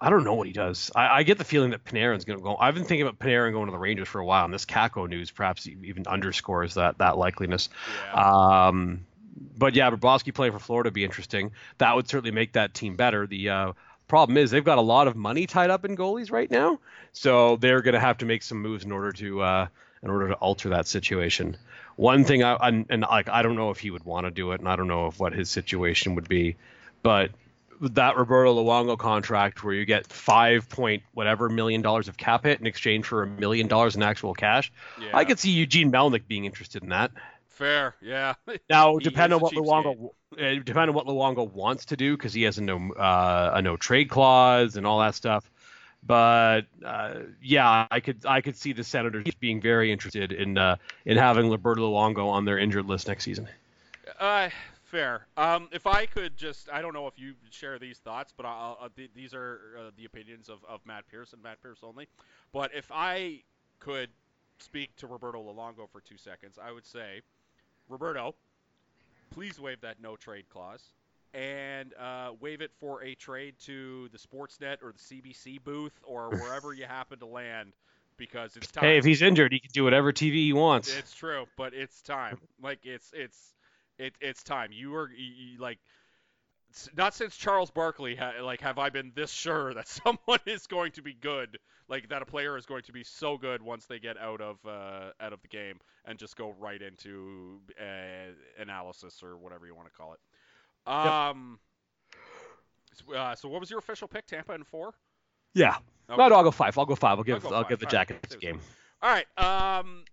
[0.00, 0.92] I don't know what he does.
[0.94, 2.56] I, I get the feeling that Panarin's going to go.
[2.56, 5.08] I've been thinking about Panarin going to the Rangers for a while, and this Kakko
[5.08, 7.68] news perhaps even underscores that that likeliness.
[8.04, 8.66] Yeah.
[8.68, 9.06] Um,
[9.56, 11.52] but yeah, Bobrovsky playing for Florida would be interesting.
[11.78, 13.26] That would certainly make that team better.
[13.26, 13.72] The uh,
[14.08, 16.80] problem is they've got a lot of money tied up in goalies right now,
[17.12, 19.66] so they're going to have to make some moves in order to uh,
[20.02, 21.56] in order to alter that situation.
[21.96, 24.52] One thing I and, and like I don't know if he would want to do
[24.52, 26.56] it, and I don't know if what his situation would be,
[27.02, 27.30] but
[27.80, 32.60] that Roberto Luongo contract where you get five point whatever million dollars of cap hit
[32.60, 35.10] in exchange for a million dollars in actual cash, yeah.
[35.12, 37.10] I could see Eugene Melnyk being interested in that.
[37.58, 37.96] Fair.
[38.00, 38.34] Yeah.
[38.70, 42.42] Now, depending on what Luongo, uh, depending on what Luongo wants to do, because he
[42.42, 45.50] has a no uh, a no trade clause and all that stuff.
[46.04, 50.76] But uh, yeah, I could I could see the Senators being very interested in uh,
[51.04, 53.48] in having Roberto Luongo on their injured list next season.
[54.20, 54.50] Uh,
[54.84, 55.26] fair.
[55.36, 58.78] Um, if I could just, I don't know if you share these thoughts, but I'll,
[58.80, 62.08] uh, th- these are uh, the opinions of, of Matt Pierce and Matt Pierce only.
[62.52, 63.42] But if I
[63.80, 64.08] could
[64.58, 67.20] speak to Roberto Luongo for two seconds, I would say,
[67.88, 68.34] Roberto,
[69.30, 70.92] please waive that no trade clause
[71.34, 76.30] and uh, waive it for a trade to the Sportsnet or the CBC booth or
[76.40, 77.72] wherever you happen to land
[78.16, 78.84] because it's time.
[78.84, 80.94] Hey, if he's injured, he can do whatever TV he wants.
[80.94, 82.38] It's true, but it's time.
[82.62, 83.54] Like it's it's
[83.98, 84.70] it, it's time.
[84.72, 85.78] You are you, like
[86.96, 90.92] not since Charles Barkley ha, like have I been this sure that someone is going
[90.92, 93.98] to be good, like that a player is going to be so good once they
[93.98, 99.22] get out of uh, out of the game and just go right into uh, analysis
[99.22, 100.90] or whatever you want to call it.
[100.90, 101.58] Um.
[102.92, 104.26] s- Uh, so what was your official pick?
[104.26, 104.94] Tampa and four.
[105.54, 105.76] yeah.
[106.10, 106.16] Okay.
[106.16, 106.76] No, no, I'll go five.
[106.78, 107.18] I'll go five.
[107.18, 108.08] I'll give go I'll give the All right.
[108.08, 108.60] Jackets a game.
[109.02, 109.26] All right.
[109.78, 110.04] Um,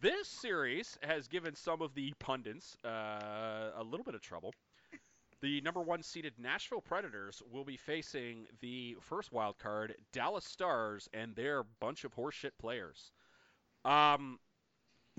[0.00, 4.52] this series has given some of the pundits uh, a little bit of trouble.
[5.42, 11.08] The number one seeded Nashville Predators will be facing the first wild card Dallas Stars
[11.12, 13.12] and their bunch of horseshit players.
[13.84, 14.38] Um,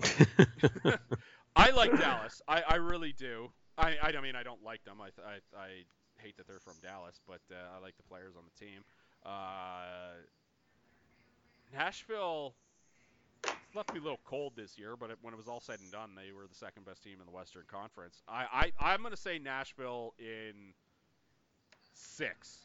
[1.56, 2.42] I like Dallas.
[2.48, 3.50] I, I really do.
[3.76, 4.98] I, I mean I don't like them.
[5.00, 5.68] I, I, I
[6.18, 8.84] hate that they're from Dallas, but uh, I like the players on the team.
[9.24, 10.18] Uh,
[11.72, 12.54] Nashville
[13.74, 15.90] left me a little cold this year, but it, when it was all said and
[15.92, 18.22] done, they were the second best team in the Western Conference.
[18.28, 20.72] I, I I'm going to say Nashville in
[21.94, 22.58] six.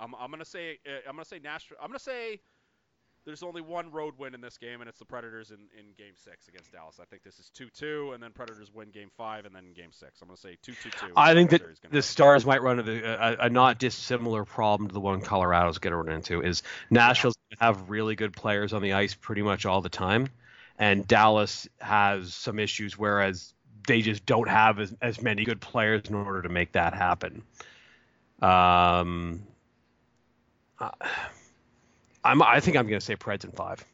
[0.00, 1.76] I'm, I'm going to say uh, I'm going to say Nashville.
[1.80, 2.40] I'm going to say
[3.24, 6.14] there's only one road win in this game, and it's the Predators in, in Game
[6.14, 6.98] Six against Dallas.
[7.00, 9.92] I think this is two two, and then Predators win Game Five, and then Game
[9.92, 10.20] Six.
[10.20, 11.12] I'm going to say two two two.
[11.16, 15.00] I think that the Stars might run into a, a, not dissimilar problem to the
[15.00, 16.42] one Colorado's going to run into.
[16.42, 17.56] Is Nashville's yeah.
[17.60, 20.28] have really good players on the ice pretty much all the time,
[20.78, 23.54] and Dallas has some issues, whereas
[23.86, 27.42] they just don't have as, as many good players in order to make that happen.
[28.42, 29.42] Um.
[30.78, 30.90] Uh,
[32.24, 33.84] I'm, I think I'm going to say Preds in five.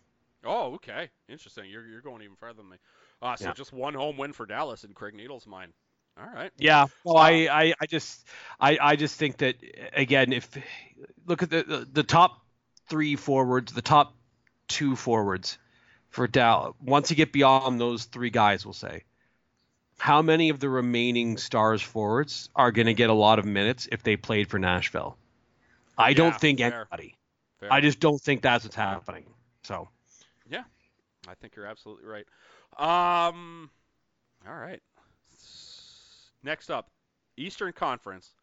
[0.45, 1.65] Oh, okay, interesting.
[1.69, 2.77] You're you're going even further than me.
[3.21, 3.53] Uh, so yeah.
[3.53, 5.73] just one home win for Dallas in Craig Needles' mind.
[6.19, 6.51] All right.
[6.59, 6.87] Yeah.
[7.05, 8.27] Well, I, I, I just
[8.59, 9.57] I, I just think that
[9.93, 10.49] again, if
[11.27, 12.41] look at the, the, the top
[12.89, 14.15] three forwards, the top
[14.69, 15.59] two forwards
[16.09, 16.75] for Dallas.
[16.83, 19.05] Once you get beyond those three guys, we'll say,
[19.99, 23.89] how many of the remaining stars forwards are going to get a lot of minutes
[23.91, 25.17] if they played for Nashville?
[25.97, 26.87] I yeah, don't think fair.
[26.91, 27.17] anybody.
[27.61, 27.73] Fair.
[27.73, 29.27] I just don't think that's what's happening.
[29.63, 29.89] So.
[30.49, 30.65] Yeah,
[31.29, 32.27] I think you're absolutely right.
[32.79, 33.71] Um,
[34.49, 34.81] all right.
[36.43, 36.89] Next up,
[37.37, 38.35] Eastern Conference,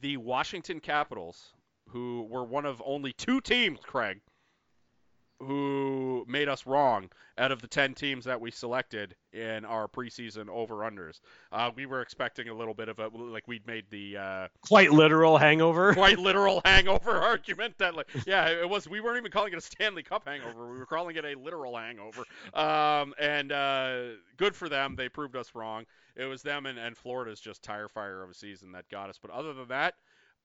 [0.00, 1.52] the Washington Capitals,
[1.90, 4.20] who were one of only two teams, Craig,
[5.44, 10.48] who made us wrong out of the 10 teams that we selected in our preseason
[10.48, 11.20] over-unders.
[11.50, 14.16] Uh, we were expecting a little bit of a, like we'd made the...
[14.16, 15.92] Uh, quite literal hangover.
[15.94, 19.60] Quite literal hangover argument that, like, yeah, it was, we weren't even calling it a
[19.60, 20.70] Stanley Cup hangover.
[20.70, 22.24] We were calling it a literal hangover.
[22.52, 24.02] Um, and uh,
[24.36, 24.94] good for them.
[24.96, 25.86] They proved us wrong.
[26.16, 29.18] It was them and, and Florida's just tire fire of a season that got us.
[29.20, 29.94] But other than that,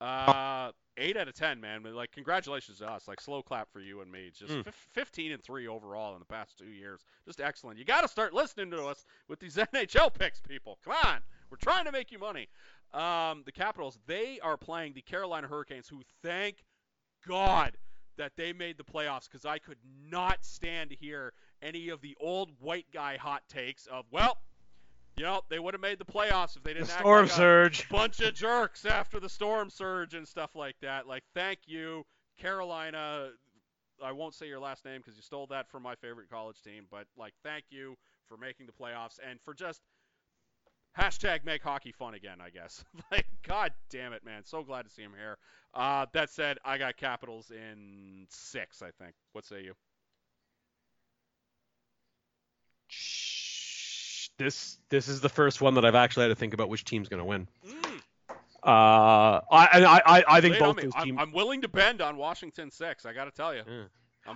[0.01, 1.83] uh, eight out of ten, man.
[1.83, 3.07] Like, congratulations to us.
[3.07, 4.25] Like, slow clap for you and me.
[4.27, 4.67] It's just mm.
[4.67, 7.01] f- fifteen and three overall in the past two years.
[7.25, 7.77] Just excellent.
[7.77, 10.79] You got to start listening to us with these NHL picks, people.
[10.83, 12.47] Come on, we're trying to make you money.
[12.93, 16.63] Um, the Capitals, they are playing the Carolina Hurricanes, who thank
[17.27, 17.77] God
[18.17, 19.77] that they made the playoffs because I could
[20.09, 24.38] not stand to hear any of the old white guy hot takes of, well,
[25.19, 27.89] you know, they would have made the playoffs if they didn't the storm like surge.
[27.89, 31.08] bunch of jerks after the storm surge and stuff like that.
[31.08, 32.05] Like, thank you,
[32.38, 33.32] Carolina.
[34.01, 36.86] I won't say your last name because you stole that from my favorite college team,
[36.89, 37.97] but like, thank you
[38.29, 39.82] for making the playoffs and for just
[40.97, 42.38] hashtag make hockey fun again.
[42.41, 42.86] I guess.
[43.12, 44.45] like, god damn it, man.
[44.45, 45.38] So glad to see him here.
[45.73, 48.82] Uh, that said, I got Capitals in six.
[48.82, 49.15] I think.
[49.34, 49.73] What say you?
[54.39, 57.08] This this is the first one that I've actually had to think about which team's
[57.08, 57.47] going to win.
[57.67, 58.02] Mm.
[58.63, 60.95] Uh, I, I I think both those teams.
[60.95, 63.06] I'm, I'm, willing to bend on Washington six.
[63.06, 63.62] I got to tell you.
[63.67, 63.84] Yeah.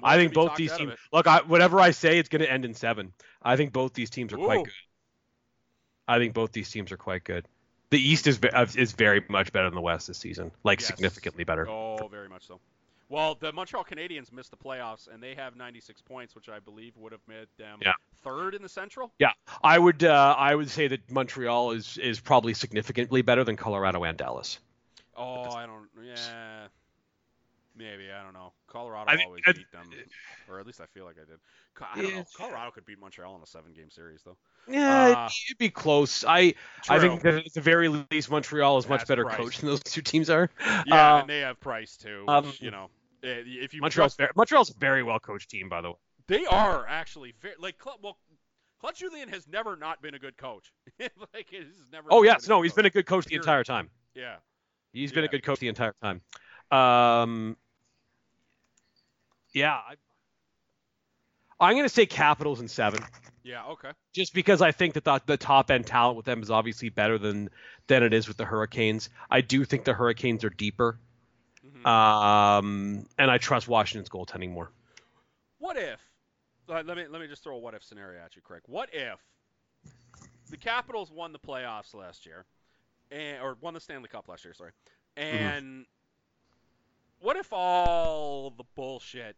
[0.04, 0.94] I think both these teams.
[1.12, 3.12] Look, I, whatever I say, it's going to end in seven.
[3.42, 4.46] I think both these teams are Ooh.
[4.46, 4.74] quite good.
[6.08, 7.46] I think both these teams are quite good.
[7.90, 8.40] The East is
[8.76, 10.88] is very much better than the West this season, like yes.
[10.88, 11.68] significantly better.
[11.68, 12.60] Oh, very much so.
[13.14, 16.98] Well, the Montreal Canadiens missed the playoffs, and they have 96 points, which I believe
[16.98, 17.94] would have made them yeah.
[18.24, 19.14] third in the Central.
[19.20, 23.56] Yeah, I would uh, I would say that Montreal is is probably significantly better than
[23.56, 24.58] Colorado and Dallas.
[25.16, 25.88] Oh, I don't.
[26.04, 26.66] Yeah,
[27.78, 28.52] maybe I don't know.
[28.66, 29.92] Colorado I always beat them,
[30.50, 31.38] or at least I feel like I did.
[31.94, 32.18] I don't yeah.
[32.18, 32.26] know.
[32.36, 34.38] Colorado could beat Montreal in a seven-game series, though.
[34.68, 36.26] Yeah, uh, it'd be close.
[36.26, 36.96] I true.
[36.96, 39.38] I think that at the very least Montreal is much better Price.
[39.38, 40.50] coached than those two teams are.
[40.88, 42.22] Yeah, uh, and they have Price too.
[42.22, 42.90] Which, um, you know,
[43.24, 45.98] if you Montreal's very, Montreal's a very well coached team, by the way.
[46.28, 48.18] They are actually very like well.
[48.80, 50.72] Claude Julien has never not been a good coach.
[51.00, 52.08] like he's never.
[52.12, 53.90] Oh yes, no, he's been a good coach the entire time.
[54.14, 54.36] Yeah.
[54.92, 55.16] He's yeah.
[55.16, 56.22] been a good coach the entire time.
[56.72, 57.58] Um.
[59.54, 59.80] Yeah,
[61.60, 63.04] I, am going to say Capitals in seven.
[63.44, 63.66] Yeah.
[63.66, 63.92] Okay.
[64.14, 67.18] Just because I think that the, the top end talent with them is obviously better
[67.18, 67.50] than
[67.88, 69.10] than it is with the Hurricanes.
[69.30, 70.98] I do think the Hurricanes are deeper.
[71.86, 74.72] Um, and I trust Washington's goaltending more.
[75.60, 76.00] What if?
[76.68, 78.62] let me let me just throw a what if scenario at you, Craig.
[78.68, 79.20] What if
[80.50, 82.46] the Capitals won the playoffs last year,
[83.12, 84.54] and or won the Stanley Cup last year?
[84.54, 84.72] Sorry,
[85.18, 85.36] mm-hmm.
[85.36, 87.26] and mm-hmm.
[87.26, 89.36] what if all the bullshit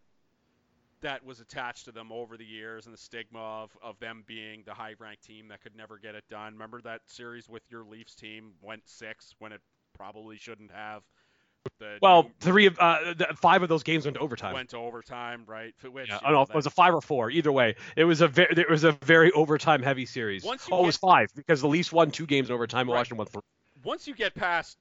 [1.02, 4.64] that was attached to them over the years and the stigma of, of them being
[4.66, 6.54] the high ranked team that could never get it done.
[6.54, 9.62] Remember that series with your Leafs team went six when it
[9.94, 11.04] probably shouldn't have.
[11.80, 14.54] The Well, three of uh, the, five of those games went to overtime.
[14.54, 15.74] went to overtime, right?
[15.84, 17.30] Which, yeah, I don't know if it was a five or four.
[17.30, 20.44] Either way, it was a very it was a very overtime heavy series.
[20.44, 22.88] Once oh, it was five because the Leafs won two games in overtime.
[22.88, 22.98] Right.
[22.98, 23.42] Washington won three.
[23.84, 24.78] once you get past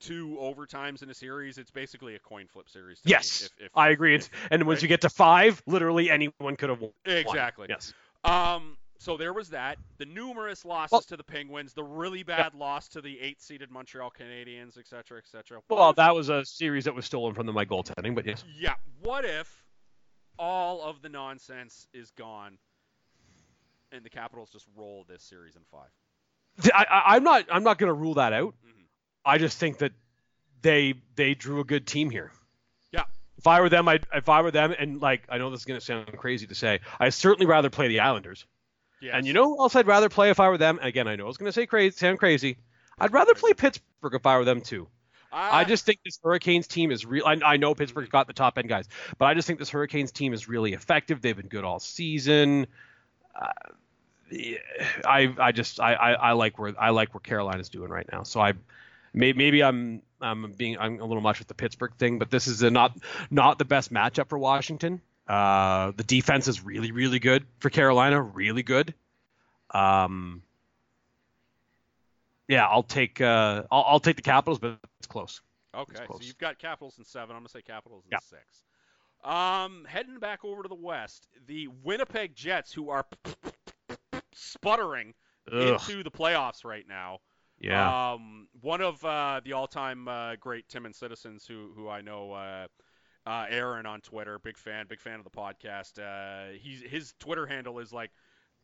[0.00, 3.00] two overtimes in a series, it's basically a coin flip series.
[3.00, 4.14] To Yes, if, if, I agree.
[4.14, 6.92] It's, and once you get to five, literally anyone could have won.
[7.04, 7.66] Exactly.
[7.68, 7.92] Yes.
[8.24, 9.78] Um, so there was that.
[9.98, 14.10] The numerous losses Well- to the Penguins, the really bad loss to the eight-seeded Montreal
[14.10, 15.60] Canadiens, et cetera, et cetera.
[15.68, 18.26] What Well, if- that was a series that was stolen from them by goaltending, but
[18.26, 18.44] yes.
[18.58, 18.74] yeah.
[19.00, 19.64] What if
[20.38, 22.58] all of the nonsense is gone,
[23.92, 25.90] and the Capitals just roll this series in five?
[26.74, 27.44] I, I, I'm not.
[27.50, 28.54] I'm not going to rule that out.
[28.66, 28.84] Mhm.
[29.24, 29.92] I just think that
[30.62, 32.32] they they drew a good team here.
[32.92, 33.04] Yeah.
[33.36, 35.66] If I were them, I if I were them, and like I know this is
[35.66, 38.46] going to sound crazy to say, I'd certainly rather play the Islanders.
[39.06, 39.14] Yes.
[39.14, 40.80] And you know who else I'd rather play if I were them?
[40.82, 42.56] Again, I know it's going to say crazy, sound crazy.
[42.98, 44.88] I'd rather play Pittsburgh if I were them too.
[45.32, 47.24] I just think this Hurricanes team is real.
[47.24, 48.88] I, I know Pittsburgh's got the top end guys,
[49.18, 51.20] but I just think this Hurricanes team is really effective.
[51.20, 52.66] They've been good all season.
[53.34, 53.52] Uh,
[55.04, 58.22] I I just I, I, I like where I like where Carolina's doing right now.
[58.22, 58.54] So I
[59.12, 62.46] may, maybe I'm I'm being I'm a little much with the Pittsburgh thing, but this
[62.46, 62.96] is a not
[63.30, 65.02] not the best matchup for Washington.
[65.28, 68.94] Uh, the defense is really really good for Carolina, really good.
[69.72, 70.42] Um,
[72.48, 75.40] yeah, I'll take uh, I'll, I'll take the Capitals, but it's close.
[75.74, 76.22] Okay, so close.
[76.22, 77.34] you've got Capitals in seven.
[77.34, 78.18] I'm gonna say Capitals in Yeah.
[78.20, 78.62] six.
[79.24, 83.04] Um, heading back over to the West, the Winnipeg Jets, who are
[84.32, 85.14] sputtering
[85.50, 87.18] Ugh, into the playoffs right now.
[87.58, 92.00] yeah, Um, one of uh, the all-time uh, great Tim and citizens who who I
[92.02, 92.32] know,
[93.26, 95.98] uh, Aaron on Twitter, big fan, big fan of the podcast.
[95.98, 98.10] Uh, he's his Twitter handle is like,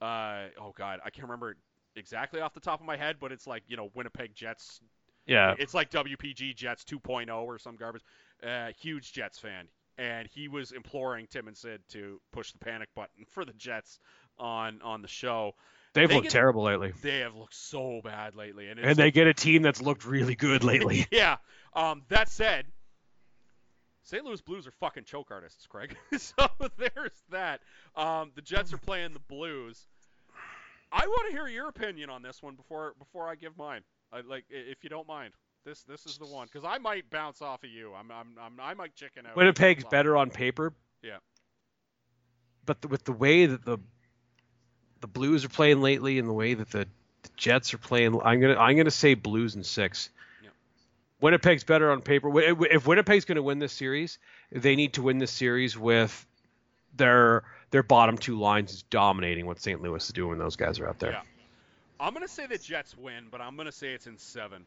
[0.01, 1.57] uh, oh god, I can't remember
[1.97, 4.81] exactly off the top of my head, but it's like you know Winnipeg Jets
[5.27, 5.55] yeah.
[5.59, 8.03] it's like WPG Jets 2.0 or some garbage.
[8.43, 9.67] Uh, huge Jets fan,
[9.99, 13.99] and he was imploring Tim and Sid to push the panic button for the Jets
[14.39, 15.53] on on the show.
[15.95, 18.97] They've they looked get- terrible lately, They have looked so bad lately, and, it's and
[18.97, 21.07] they get a team that's looked really good lately.
[21.13, 21.37] yeah.
[21.75, 22.67] Um, that said,
[24.03, 24.25] St.
[24.25, 25.97] Louis Blues are fucking choke artists, Craig.
[26.19, 27.61] so there's that.
[27.97, 29.87] Um, the Jets are playing the Blues.
[30.91, 33.83] I want to hear your opinion on this one before before I give mine.
[34.13, 35.33] I, like, if you don't mind,
[35.65, 37.93] this this is the one because I might bounce off of you.
[37.95, 39.37] I'm, I'm, I'm I might chicken out.
[39.37, 40.75] Winnipeg's better on paper.
[41.03, 41.19] Yeah.
[42.67, 43.79] But the, with the way that the
[45.01, 46.87] the Blues are playing lately, and the way that the,
[47.23, 50.11] the Jets are playing, I'm gonna I'm gonna say Blues in six.
[51.23, 52.29] Winnipeg's better on paper.
[52.41, 54.19] If Winnipeg's going to win this series,
[54.51, 56.27] they need to win this series with
[56.95, 59.81] their their bottom two lines is dominating what St.
[59.81, 61.13] Louis is doing when those guys are out there.
[61.13, 61.23] Yeah.
[61.99, 64.67] I'm gonna say the Jets win, but I'm gonna say it's in seven,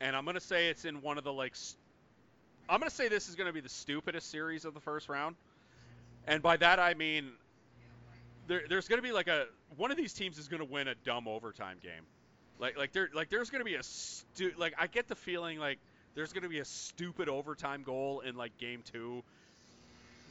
[0.00, 1.54] and I'm gonna say it's in one of the like.
[2.68, 5.34] I'm gonna say this is gonna be the stupidest series of the first round,
[6.26, 7.32] and by that I mean
[8.46, 11.26] there, there's gonna be like a one of these teams is gonna win a dumb
[11.26, 12.06] overtime game,
[12.60, 15.78] like like there like there's gonna be a stu- like I get the feeling like
[16.16, 19.22] there's gonna be a stupid overtime goal in like game two,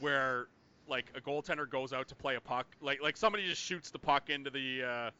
[0.00, 0.46] where
[0.88, 3.98] like a goaltender goes out to play a puck, like like somebody just shoots the
[3.98, 4.82] puck into the.
[4.84, 5.10] Uh,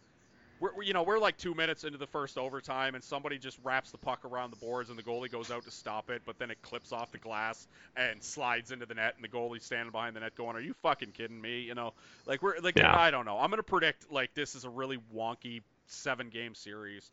[0.59, 3.59] we're, we're- you know we're like two minutes into the first overtime and somebody just
[3.63, 6.39] wraps the puck around the boards and the goalie goes out to stop it but
[6.39, 9.91] then it clips off the glass and slides into the net and the goalie's standing
[9.93, 11.93] behind the net going are you fucking kidding me you know
[12.25, 12.97] like we're like Yeah.
[12.99, 17.11] I don't know I'm gonna predict like this is a really wonky seven game series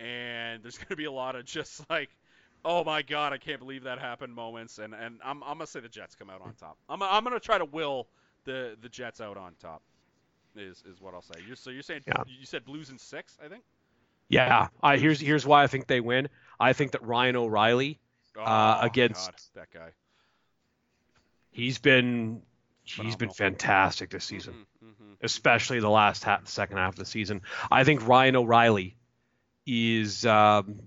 [0.00, 2.10] and there's gonna be a lot of just like
[2.64, 5.80] oh my god I can't believe that happened moments and and I'm, I'm gonna say
[5.80, 8.06] the Jets come out on top I'm, I'm gonna try to will
[8.44, 9.82] the the Jets out on top
[10.56, 11.34] is is what I'll say.
[11.46, 12.22] You're, so you're saying Yeah.
[12.26, 13.64] you said Blues in six, I think.
[14.28, 16.28] Yeah, I, here's here's why I think they win.
[16.60, 17.98] I think that Ryan O'Reilly,
[18.38, 19.90] Uh, Oh, against- God, that guy.
[21.50, 22.42] he's been
[22.84, 25.16] he's been fantastic this season, Mhm, mhm.
[25.22, 27.40] especially the last half, the second half of the season.
[27.70, 28.96] I think Ryan O'Reilly
[29.66, 30.80] is um,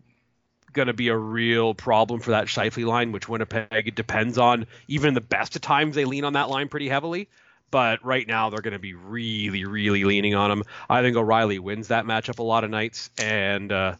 [0.77, 4.65] going to be a real problem for that Scheifele line, which Winnipeg depends on.
[4.87, 7.27] Even the best of times, they lean on that line pretty heavily.
[7.69, 10.63] But right now, they're going to be really, really leaning on him.
[10.89, 13.95] I think O'Reilly wins that matchup a lot of nights, and uh,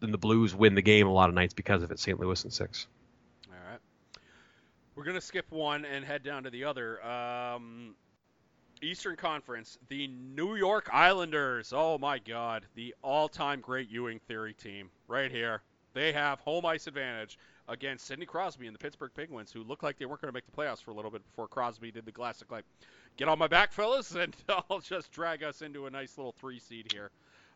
[0.00, 1.98] the Blues win the game a lot of nights because of it.
[1.98, 2.20] St.
[2.20, 2.86] Louis in six.
[3.48, 3.80] All right.
[4.94, 7.02] We're gonna skip one and head down to the other.
[7.02, 7.94] Um,
[8.82, 11.72] Eastern Conference, the New York Islanders.
[11.74, 15.62] Oh my God, the all-time great Ewing Theory team, right here.
[15.96, 17.38] They have home ice advantage
[17.68, 20.44] against Sidney Crosby and the Pittsburgh Penguins, who looked like they weren't going to make
[20.44, 22.66] the playoffs for a little bit before Crosby did the classic, like,
[23.16, 24.36] get on my back, fellas, and
[24.68, 27.10] I'll just drag us into a nice little three seed here.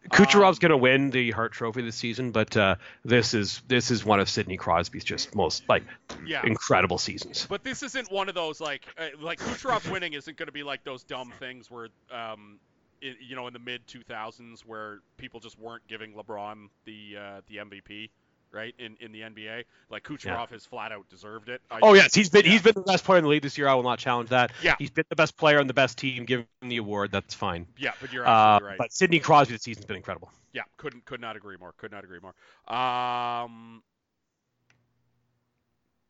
[0.08, 3.90] Kucherov's Um, going to win the Hart Trophy this season, but uh, this is this
[3.90, 5.82] is one of Sidney Crosby's just most like
[6.26, 6.42] Yeah.
[6.46, 7.46] incredible seasons.
[7.46, 10.62] But this isn't one of those like uh, like Kucherov winning isn't going to be
[10.62, 12.58] like those dumb things where um
[13.02, 17.56] you know in the mid 2000s where people just weren't giving LeBron the uh, the
[17.58, 18.08] MVP
[18.52, 21.60] right in in the NBA like Kucherov has flat out deserved it.
[21.70, 22.52] I Oh yes, he's been yeah.
[22.52, 23.68] he's been the best player in the league this year.
[23.68, 24.52] I will not challenge that.
[24.62, 24.74] Yeah.
[24.78, 26.24] he's been the best player on the best team.
[26.24, 27.12] Give him the award.
[27.12, 27.66] That's fine.
[27.78, 28.78] yeah, but you're Uh, absolutely right.
[28.78, 30.30] But Sidney Crosby this season's been incredible.
[30.52, 31.72] Yeah, couldn't could not agree more.
[31.76, 32.34] Could not agree more.
[32.76, 33.82] Um,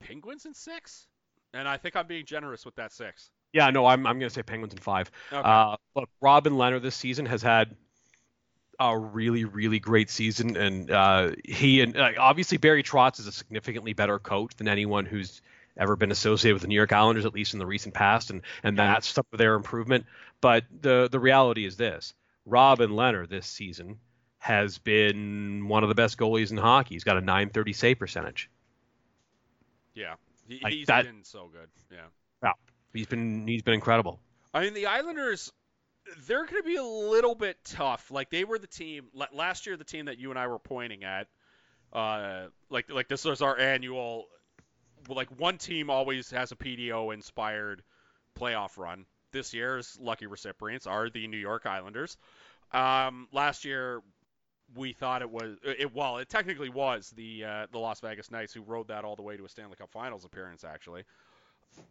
[0.01, 1.07] Penguins in six,
[1.53, 3.31] and I think I'm being generous with that six.
[3.53, 5.11] Yeah, no, I'm I'm going to say Penguins in five.
[5.33, 5.43] Okay.
[5.47, 7.77] Uh, look, Robin Lehner this season has had
[8.81, 13.33] a really, really great season, and uh, he and uh, obviously Barry Trotz is a
[13.33, 15.43] significantly better coach than anyone who's
[15.77, 18.43] ever been associated with the New York Islanders, at least in the recent past, and
[18.63, 20.07] and that's some of their improvement.
[20.41, 22.15] But the the reality is this:
[22.47, 23.99] Robin Lehner this season
[24.39, 26.95] has been one of the best goalies in hockey.
[26.95, 28.49] He's got a 930 save percentage.
[29.95, 30.15] yeah,
[30.49, 31.69] he, like he's that- been so good.
[31.93, 32.53] Yeah.
[32.93, 34.19] He's been he's been incredible.
[34.53, 35.53] I mean, the Islanders,
[36.27, 38.11] they're going to be a little bit tough.
[38.11, 41.05] Like they were the team last year, the team that you and I were pointing
[41.05, 41.29] at.
[41.93, 44.27] Uh, like like this was our annual.
[45.09, 47.83] Like one team always has a PDO inspired
[48.39, 49.07] playoff run.
[49.33, 52.17] This year's lucky recipients are the New York Islanders.
[52.73, 54.03] Um, last year,
[54.75, 55.95] we thought it was it.
[55.95, 59.23] Well, it technically was the uh, the Las Vegas Knights who rode that all the
[59.23, 61.05] way to a Stanley Cup Finals appearance, actually.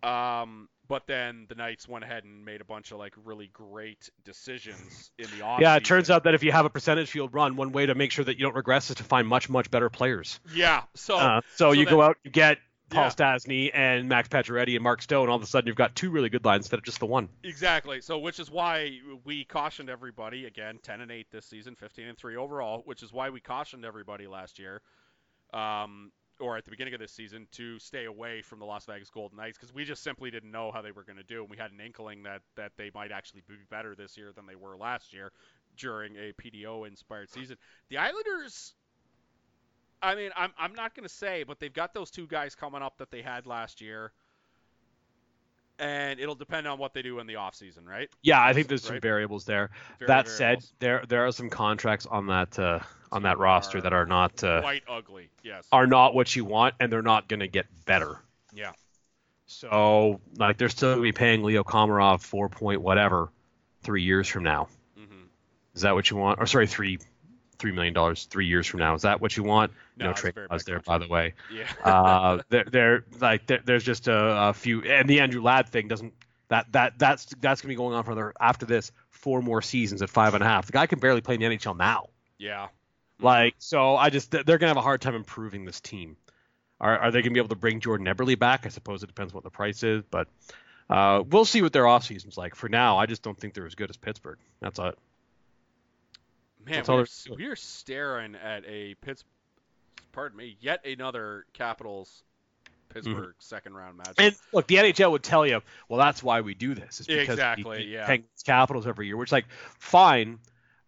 [0.04, 4.10] Um, but then the Knights went ahead and made a bunch of like really great
[4.24, 5.62] decisions in the off.
[5.62, 7.96] Yeah, it turns out that if you have a percentage field run, one way to
[7.96, 10.40] make sure that you don't regress is to find much much better players.
[10.54, 10.84] Yeah.
[10.96, 12.58] So Uh, so, so you that- go out, you get
[12.90, 13.10] Paul Yeah.
[13.12, 15.30] Stastny and Max Pacioretty and Mark Stone.
[15.30, 17.30] All of a sudden, you've got two really good lines instead of just the one.
[17.44, 18.02] Exactly.
[18.02, 22.18] So, which is why we cautioned everybody again, 10 and 8 this season, 15 and
[22.18, 24.82] 3 overall, which is why we cautioned everybody last year,
[25.54, 29.10] um, or at the beginning of this season, to stay away from the Las Vegas
[29.10, 31.50] Golden Knights because we just simply didn't know how they were going to do, and
[31.50, 34.56] we had an inkling that that they might actually be better this year than they
[34.56, 35.32] were last year
[35.78, 37.58] during a PDO-inspired season.
[37.90, 38.74] The Islanders.
[40.02, 42.82] I mean, I'm, I'm not going to say, but they've got those two guys coming
[42.82, 44.14] up that they had last year.
[45.80, 48.10] And it'll depend on what they do in the offseason, right?
[48.22, 49.02] Yeah, I think there's some Right.
[49.02, 49.70] variables there.
[49.98, 52.80] Very that said, there there are some contracts on that uh,
[53.12, 55.30] on that roster that are not uh, quite ugly.
[55.42, 55.66] Yes.
[55.72, 58.20] are not what you want, and they're not going to get better.
[58.54, 58.74] Yeah.
[59.46, 63.32] So, like, they're still going to be paying Leo Komarov four point whatever
[63.82, 64.68] three years from now.
[64.96, 65.24] hmm
[65.74, 66.40] Is that what you want?
[66.40, 67.00] Or sorry, three
[67.60, 68.96] three million dollars three years from now.
[68.96, 69.72] Is that what you want?
[69.98, 71.34] No, a trade clause there, by the way.
[71.54, 71.72] Yeah.
[71.84, 75.88] uh, there, there, like, there, there's just a, a few, and the Andrew Ladd thing
[75.88, 76.14] doesn't.
[76.48, 80.02] That that that's that's gonna be going on for another after this four more seasons
[80.02, 80.66] at five and a half.
[80.66, 82.08] The guy can barely play in the NHL now.
[82.40, 82.70] yeah.
[83.22, 86.16] Like, so I just they're gonna have a hard time improving this team.
[86.80, 88.66] Are are they gonna be able to bring Jordan Eberle back?
[88.66, 90.28] I suppose it depends what the price is, but
[90.90, 92.56] uh, we'll see what their off season's like.
[92.56, 94.40] For now, I just don't think they're as good as Pittsburgh.
[94.62, 94.98] That's it.
[96.66, 99.24] Man, we're, we're staring at a Pitts.
[100.12, 100.58] Pardon me.
[100.60, 102.24] Yet another Capitals
[102.90, 104.08] Pittsburgh second round match.
[104.08, 104.22] Mm-hmm.
[104.22, 107.00] And look, the NHL would tell you, well, that's why we do this.
[107.00, 108.06] Is because Exactly, we yeah.
[108.06, 109.46] Penguins Capitals every year, which like
[109.78, 110.40] fine,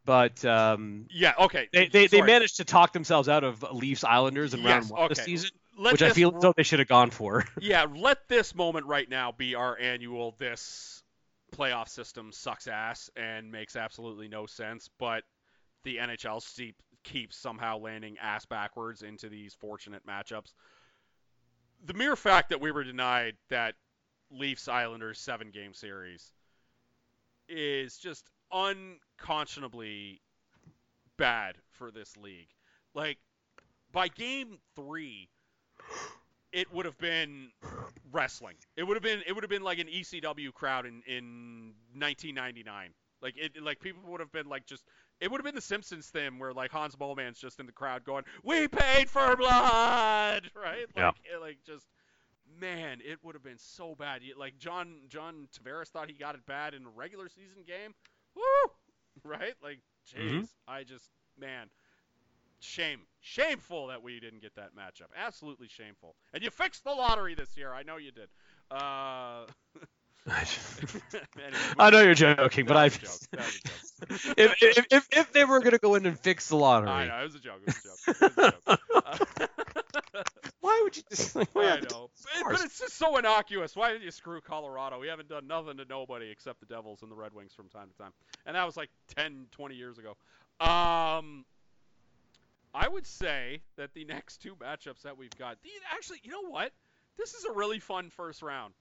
[0.04, 1.34] but um, yeah.
[1.40, 1.70] Okay.
[1.72, 5.10] they they, they managed to talk themselves out of Leafs Islanders in round Yes, one
[5.10, 5.26] this okay.
[5.26, 7.46] season, Let which I feel as though they should have gone for.
[7.62, 10.36] yeah, let this moment right now be our annual.
[10.38, 11.04] This
[11.56, 15.24] playoff system sucks ass and makes absolutely no sense, but
[15.84, 16.74] the NHL
[17.04, 20.54] keeps somehow landing ass backwards into these fortunate matchups.
[21.86, 23.76] The mere fact that we were denied that
[24.30, 26.32] Leafs Islanders seven game series
[27.50, 30.22] is just unconscionably
[31.18, 32.50] bad for this league.
[32.94, 33.18] Like,
[33.92, 35.30] by game three,
[36.52, 37.50] it would have been
[38.12, 38.56] wrestling.
[38.76, 42.92] It would have been it would have been like an ECW crowd in in 1999.
[43.22, 44.84] Like it like people would have been like just
[45.22, 48.04] it would have been the Simpsons thing where like Hans Moleman's just in the crowd
[48.04, 50.88] going, "We paid for blood," right?
[50.96, 51.12] Like Yeah.
[51.36, 51.86] it, like just
[52.60, 54.22] man, it would have been so bad.
[54.38, 57.94] Like John John Tavares thought he got it bad in a regular season game.
[58.36, 58.44] Woo!
[59.24, 59.54] Right?
[59.62, 59.80] Like
[60.14, 60.48] jeez, Mhm.
[60.68, 61.70] I just man,
[62.60, 65.08] shame, shameful that we didn't get that matchup.
[65.16, 66.16] Absolutely shameful.
[66.34, 67.74] And you fixed the lottery this year.
[67.74, 68.30] I know you did.
[68.72, 69.46] Uh,
[70.28, 73.12] anyway, I know you're joking, but I was a joke.
[73.32, 74.36] That was a joke.
[74.38, 77.20] if, if if if they were gonna go in and fix the lottery, I know
[77.22, 77.62] it was a joke.
[77.66, 78.32] It was a joke.
[78.38, 79.50] It was a joke.
[80.62, 81.36] why would you just?
[81.36, 82.10] Like, I know, Of
[82.44, 83.76] but, but it's just so innocuous.
[83.76, 85.00] Why did you screw Colorado?
[85.00, 87.90] We haven't done nothing to nobody except the Devils and the Red Wings from time
[87.90, 88.12] to time,
[88.46, 90.12] and that was like 10, 20 years ago.
[90.60, 91.46] Um,
[92.76, 95.58] I would say that the next two matchups that we've got,
[95.92, 96.72] actually, you know what?
[97.18, 98.74] This is a really fun first round.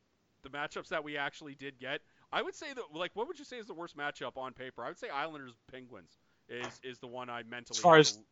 [0.43, 2.01] The matchups that we actually did get,
[2.33, 4.83] I would say that, like, what would you say is the worst matchup on paper?
[4.85, 6.19] I would say Islanders Penguins
[6.49, 8.23] is is the one I mentally as far as- the,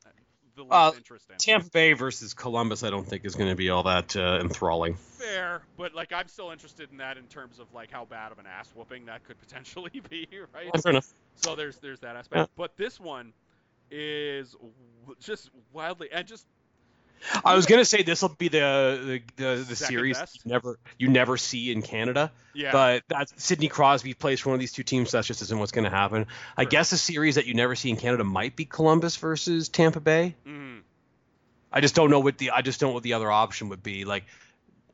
[0.56, 1.36] the least uh, interest in.
[1.36, 4.94] Tampa Bay versus Columbus, I don't think is going to be all that uh, enthralling.
[4.94, 8.38] Fair, but like I'm still interested in that in terms of like how bad of
[8.38, 10.82] an ass whooping that could potentially be, right?
[10.82, 11.09] Fair enough.
[11.36, 12.38] So there's there's that aspect.
[12.38, 12.46] Yeah.
[12.56, 13.32] But this one
[13.90, 14.56] is
[15.20, 16.46] just wildly and just
[17.45, 20.79] I was going to say this will be the the, the, the series you never
[20.99, 22.31] you never see in Canada.
[22.55, 22.73] yeah.
[22.73, 25.11] But that's Sidney Crosby plays for one of these two teams.
[25.11, 26.27] So that just isn't what's going to happen.
[26.57, 26.71] I Sure.
[26.71, 30.35] guess a series that you never see in Canada might be Columbus versus Tampa Bay.
[30.47, 30.83] Mhm.
[31.73, 33.83] I just don't know what the I just don't know what the other option would
[33.83, 34.05] be.
[34.05, 34.25] Like,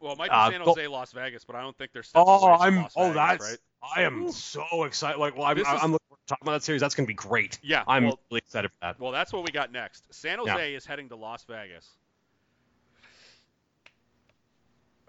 [0.01, 2.03] Well, it might be uh, San go- Jose, Las Vegas, but I don't think they're.
[2.03, 3.59] stepping oh, I'm Las oh Vegas, that's right.
[3.97, 5.19] I am so excited.
[5.19, 6.81] Like, well, I'm is- I'm looking forward to talking about that series.
[6.81, 7.59] That's going to be great.
[7.63, 7.85] Yeah.
[7.87, 8.99] I'm well, really excited for that.
[8.99, 10.05] well, that's what we got next.
[10.13, 10.53] San Yeah.
[10.55, 11.89] Jose is heading to Las Vegas.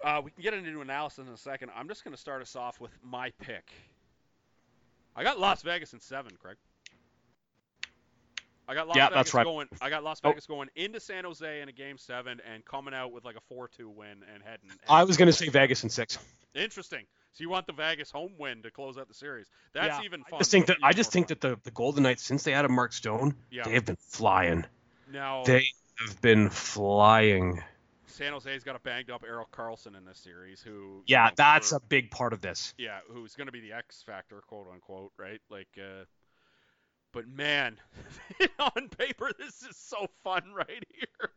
[0.04, 1.70] Uh, we can get into analysis in a second.
[1.74, 3.70] I'm just going to start us off with my pick.
[5.14, 6.56] I got Las Vegas in seven, Craig.
[8.68, 9.44] I got Las Yeah, Vegas that's right.
[9.44, 9.68] going.
[9.80, 10.30] I got Las Oh.
[10.30, 13.40] Vegas going into San Jose in a game seven and coming out with like a
[13.48, 14.70] four-two win and heading.
[14.88, 16.18] I was going to say Vegas in six.
[16.54, 17.04] Interesting.
[17.32, 19.46] So you want the Vegas home win to close out the series?
[19.72, 20.38] That's Yeah, even I fun.
[20.40, 21.36] just think that I just think fun.
[21.40, 23.64] that the the Golden Knights since they added Mark Stone, Yeah.
[23.64, 24.64] they have been flying.
[25.12, 25.66] now They
[26.00, 27.62] have been flying.
[28.16, 31.72] San Jose's got a banged up Erik Karlsson in this series, who Yeah, know, that's
[31.72, 32.72] a big part of this.
[32.78, 35.40] yeah, who's going to be the X factor, quote unquote, right?
[35.50, 36.04] Like, uh,
[37.12, 37.76] but man,
[38.58, 41.30] on paper, this is so fun right here.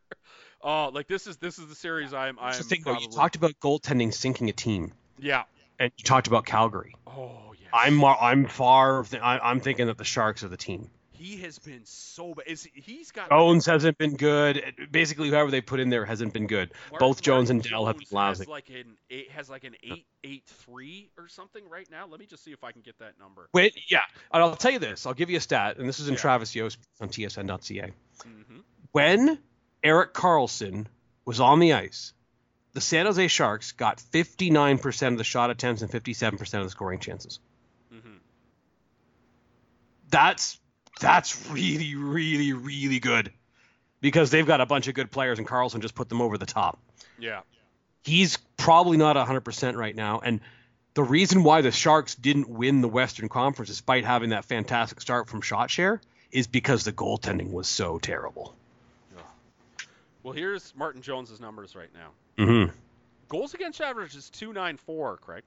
[0.62, 3.36] Oh, like this is this is the series I'm I'm the thing, probably You talked
[3.36, 5.44] about goaltending sinking a team, yeah.
[5.78, 6.94] and you talked about Calgary.
[7.06, 7.68] Oh yeah.
[7.72, 9.04] I'm I'm far.
[9.20, 10.90] I- I'm thinking that the Sharks are the team.
[11.20, 12.46] He has been so bad.
[12.46, 14.62] Is he's got Jones hasn't been good.
[14.90, 16.72] Basically, whoever they put in there hasn't been good.
[16.90, 18.44] Mark- Both Jones Mark and Dell have been lousy.
[18.44, 22.06] Has like an eight has like an eight eight three or something right now.
[22.06, 23.50] Let me just see if I can get that number.
[23.52, 24.00] Wait, yeah,
[24.32, 25.04] and I'll tell you this.
[25.04, 26.20] I'll give you a stat, and this is in Yeah.
[26.20, 27.92] Travis Yost on TSN.ca.
[28.22, 28.58] hmm
[28.92, 29.38] When
[29.84, 30.86] Erik Karlsson
[31.26, 32.14] was on the ice,
[32.72, 36.98] the San Jose Sharks got 59% of the shot attempts and 57% of the scoring
[36.98, 37.40] chances.
[37.90, 38.16] hmm
[40.08, 40.58] That's
[41.00, 43.32] that's really, really, really good
[44.00, 46.46] because they've got a bunch of good players, and Karlsson just put them over the
[46.46, 46.78] top.
[47.18, 47.40] Yeah.
[48.02, 50.20] he's probably not 100% right now.
[50.20, 50.40] And
[50.94, 55.28] the reason why the Sharks didn't win the Western Conference, despite having that fantastic start
[55.28, 56.00] from shot share,
[56.32, 58.54] is because the goaltending was so terrible.
[60.22, 62.44] Well, here's Martin Jones's numbers right now.
[62.44, 62.72] Mm-hmm.
[63.28, 65.44] Goals against average is two nine four, Craig.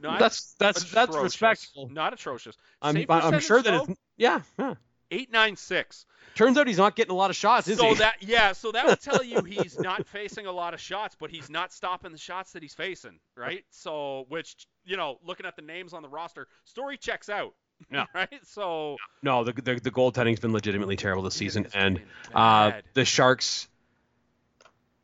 [0.00, 1.40] Not That's that's that's atrocious.
[1.40, 1.88] respectable.
[1.92, 2.56] Not atrocious.
[2.82, 4.74] I'm I'm sure that it's yeah yeah.
[5.10, 6.06] eight nine six.
[6.34, 7.94] Turns out he's not getting a lot of shots, is So he?
[7.94, 11.30] that yeah, so that would tell you he's not facing a lot of shots, but
[11.30, 13.64] he's not stopping the shots that he's facing, right?
[13.70, 17.54] So which you know, looking at the names on the roster, story checks out.
[17.92, 18.06] Yeah.
[18.12, 18.40] Right?
[18.42, 22.00] So no, the, the the goaltending's been legitimately terrible this season, and
[22.34, 23.68] uh, the Sharks.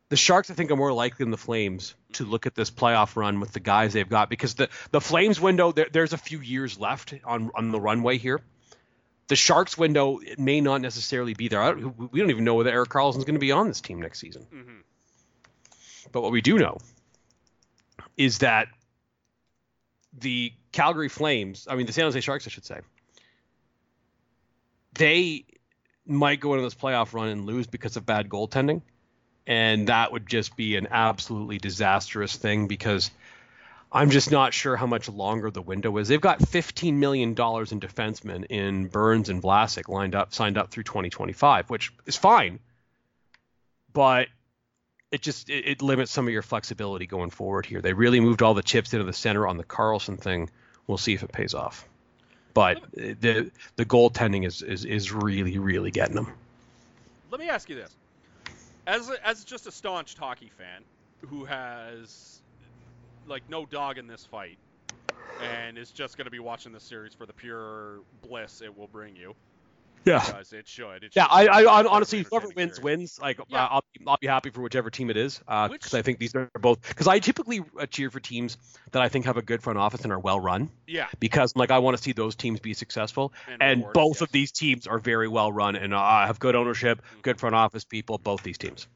[0.09, 3.15] The Sharks, I think, are more likely than the Flames to look at this playoff
[3.15, 6.39] run with the guys they've got because the, the Flames window, there, there's a few
[6.39, 8.41] years left on, on the runway here.
[9.27, 11.61] The Sharks window it may not necessarily be there.
[11.61, 13.99] I don't, we don't even know whether Erik Karlsson's going to be on this team
[13.99, 14.45] next season.
[14.53, 14.83] Mhm.
[16.11, 16.77] But what we do know
[18.15, 18.67] is that
[20.13, 22.81] the Calgary Flames, I mean the San Jose Sharks, I should say,
[24.93, 25.45] they
[26.05, 28.83] might go into this playoff run and lose because of bad goaltending,
[29.47, 33.11] and that would just be an absolutely disastrous thing because
[33.91, 36.07] I'm just not sure how much longer the window is.
[36.07, 40.69] They've got 15 million dollars in defensemen in Burns and Vlasic lined up, signed up
[40.69, 42.59] through 2025, which is fine,
[43.93, 44.27] but
[45.11, 47.81] it just it, it limits some of your flexibility going forward here.
[47.81, 50.49] They really moved all the chips into the center on the Karlsson thing.
[50.87, 51.87] We'll see if it pays off.
[52.53, 56.33] But the the goaltending is, is is really really getting them.
[57.31, 57.95] Let me ask you this.
[58.87, 60.85] As a, as just a staunch hockey fan
[61.29, 62.41] who has
[63.25, 64.59] like no dog in this fight
[65.39, 68.87] and is just going to be watching this series for the pure bliss it will
[68.87, 69.33] bring you
[70.05, 70.23] Yeah.
[70.25, 71.03] because it should.
[71.03, 73.19] It Yeah, should I, be I, I honestly, whoever wins wins.
[73.19, 73.63] Like, Yeah.
[73.65, 76.35] uh, I'll, I'll be happy for whichever team it is, because Which- I think these
[76.35, 76.87] are both.
[76.87, 78.57] Because I typically uh, cheer for teams
[78.91, 80.69] that I think have a good front office and are well run.
[80.87, 84.21] Yeah, Because like I want to see those teams be successful, And and, both yes.
[84.21, 87.21] of these teams are very well run and uh, have good ownership, Mm-hmm.
[87.21, 88.17] good front office people.
[88.17, 88.87] Both these teams.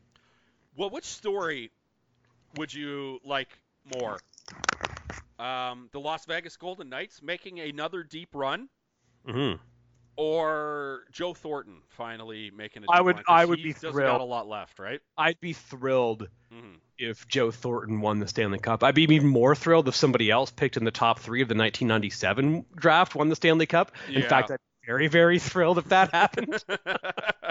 [0.76, 1.72] Well, which story
[2.56, 3.50] would you like
[4.00, 4.18] more?
[5.40, 8.70] Um, the Las Vegas Golden Knights making another deep run,
[9.26, 9.54] hmm
[10.20, 14.20] or Joe Thornton finally making a I would- I would he be still got thrilled.
[14.22, 15.00] a lot left, right?
[15.18, 18.84] I'd be thrilled hmm if Joe Thornton won the Stanley Cup.
[18.84, 21.56] I'd be even more thrilled if somebody else picked in the top three of the
[21.56, 23.94] 1997 draft won the Stanley Cup.
[24.10, 24.28] In Yeah.
[24.28, 26.62] fact, I'd be very, very thrilled if that happened.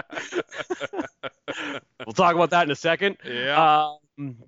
[2.05, 3.17] we'll talk about that in a second.
[3.25, 3.85] yeah.
[3.87, 3.97] Um,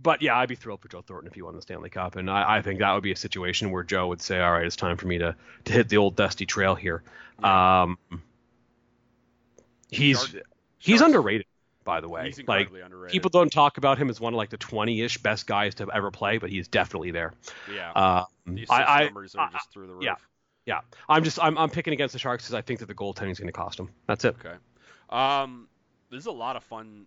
[0.02, 2.30] but yeah, I'd be thrilled for Joe Thornton if he won the Stanley Cup, and
[2.30, 4.76] I, I think that would be a situation where Joe would say, "All right, it's
[4.76, 7.04] time for me to to hit the old dusty trail here."
[7.42, 7.98] Um,
[9.90, 10.44] he's Shark-
[10.78, 11.48] he's Sharks- underrated,
[11.84, 12.28] by the way.
[12.28, 13.12] He's like underrated.
[13.12, 16.12] people don't talk about him as one of like the 20-ish best guys to ever
[16.12, 17.34] play, but he's definitely there.
[17.74, 17.92] yeah.
[17.94, 20.04] Um, the I, I, numbers are I- just through the roof.
[20.04, 20.16] yeah.
[20.66, 23.32] yeah, I'm just I'm I'm picking against the Sharks because I think that the goaltending
[23.32, 23.90] is going to cost them.
[24.08, 24.36] That's it.
[24.44, 24.56] Okay.
[25.10, 25.68] Um,
[26.10, 27.06] there's a lot of fun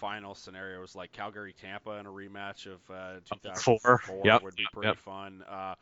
[0.00, 4.22] final scenarios like Calgary Tampa in a rematch of uh, 2004 Four.
[4.24, 4.42] Yep.
[4.42, 4.96] would be pretty Yep.
[4.98, 5.44] fun.
[5.48, 5.74] Uh,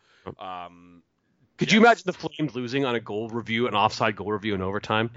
[0.43, 1.03] um,
[1.57, 4.61] Could you imagine the Flames losing on a goal review, an offside goal review in
[4.63, 5.11] overtime?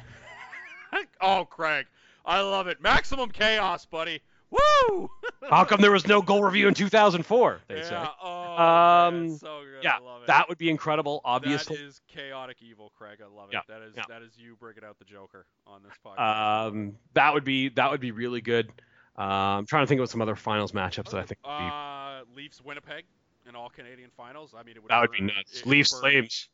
[1.21, 1.87] oh, Craig,
[2.25, 2.81] I love it.
[2.81, 4.21] Maximum chaos, buddy.
[4.51, 5.09] Woo!
[5.49, 7.61] How come there was no goal review in 2004?
[7.69, 7.83] They yeah.
[7.89, 8.05] say.
[8.21, 9.81] Oh, Um, man, so good.
[9.83, 10.27] Yeah, I love it.
[10.27, 11.21] that would be incredible.
[11.23, 13.19] Obviously, That is chaotic evil, Craig.
[13.23, 13.53] I love it.
[13.53, 14.03] Yeah, That is yeah.
[14.09, 16.67] that is you bringing out the Joker on this podcast.
[16.67, 18.69] um, that would be that would be really good.
[19.17, 21.63] Um, I'm trying to think of some other finals matchups that I think would be,
[21.63, 23.05] Uh, Leafs Winnipeg
[23.47, 24.53] in all Canadian finals.
[24.57, 25.65] I mean, it would that would be burn- nuts.
[25.65, 26.49] Leafs Flames.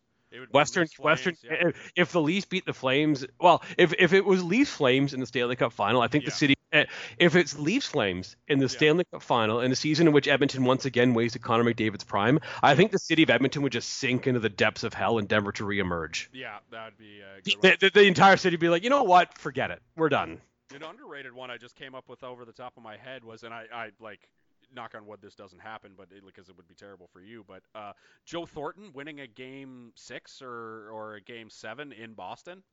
[0.52, 1.36] Western Leafs Western.
[1.42, 1.70] Yeah.
[1.70, 5.22] If, if the Leafs beat the Flames, well, if if it was Leafs Flames in
[5.22, 6.30] the Stanley Cup final, I think Yeah.
[6.32, 6.54] the city.
[6.74, 6.84] eh,
[7.18, 8.68] If it's Leafs Flames in the Yeah.
[8.70, 12.40] Stanley Cup final in a season in which Edmonton once again wasted Connor McDavid's prime,
[12.62, 15.30] I think the city of Edmonton would just sink into the depths of hell and
[15.30, 16.28] Denver to reemerge.
[16.34, 19.38] Yeah, that'd be The, the, the entire city would be like, you know what?
[19.38, 19.82] Forget it.
[19.96, 20.42] We're done.
[20.74, 23.44] An underrated one I just came up with over the top of my head was,
[23.44, 24.30] and I, I like,
[24.74, 27.46] knock on wood, this doesn't happen, but it, because it would be terrible for you.
[27.48, 27.94] But uh,
[28.26, 32.64] Joe Thornton winning a game six or or a game seven in Boston.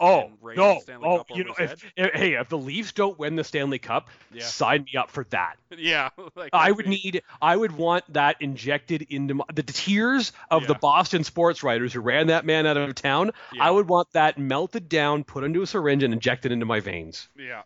[0.00, 0.78] Oh And raise the no!
[0.80, 3.78] Stanley Oh, Cup you know, if, if- hey, if the Leafs don't win the Stanley
[3.78, 4.42] Cup, Yeah.
[4.44, 5.56] sign me up for that.
[5.78, 10.32] yeah, like I that'd be- need, I would want that injected into my, the tears
[10.50, 13.30] of the Boston sports writers who ran that man out of town.
[13.52, 13.64] Yeah.
[13.64, 17.28] I would want that melted down, put into a syringe, and injected into my veins.
[17.38, 17.62] Yeah.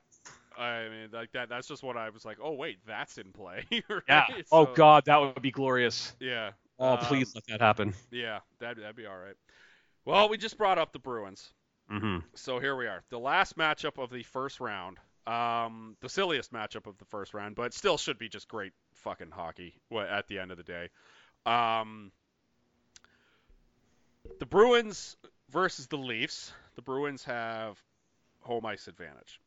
[0.59, 1.49] I mean, like that.
[1.49, 2.39] That's just what I was like.
[2.43, 3.65] Oh wait, that's in play.
[3.89, 4.03] right?
[4.09, 4.25] Yeah.
[4.51, 6.13] Oh So, God, that would be glorious.
[6.19, 6.51] Yeah.
[6.81, 7.95] Oh, Um, please let that happen.
[8.11, 9.35] Yeah, that'd, that'd be all right.
[10.05, 11.51] Well, we just brought up the Bruins.
[11.89, 13.03] Hmm So here we are.
[13.11, 14.99] The last matchup of the first round.
[15.27, 19.31] Um, the silliest matchup of the first round, but still should be just great fucking
[19.31, 20.89] hockey at the end of the day.
[21.45, 22.13] Um,
[24.39, 25.17] the Bruins
[25.51, 26.51] versus the Leafs.
[26.77, 27.79] The Bruins have
[28.41, 29.41] home ice advantage.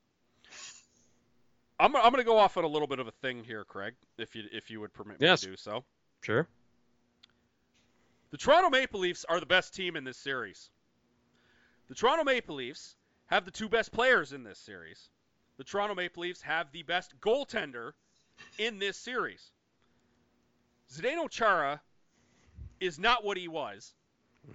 [1.79, 3.95] I'm, I'm going to go off on a little bit of a thing here, Craig,
[4.19, 5.41] if you if you would permit me Yes.
[5.41, 5.83] to do so.
[6.21, 6.47] Sure.
[8.29, 10.69] The Toronto Maple Leafs are the best team in this series.
[11.91, 15.09] The Toronto Maple Leafs have the two best players in this series.
[15.57, 17.91] The Toronto Maple Leafs have the best goaltender
[18.57, 19.51] in this series.
[20.89, 21.81] Zdeno Chara
[22.79, 23.93] is not what he was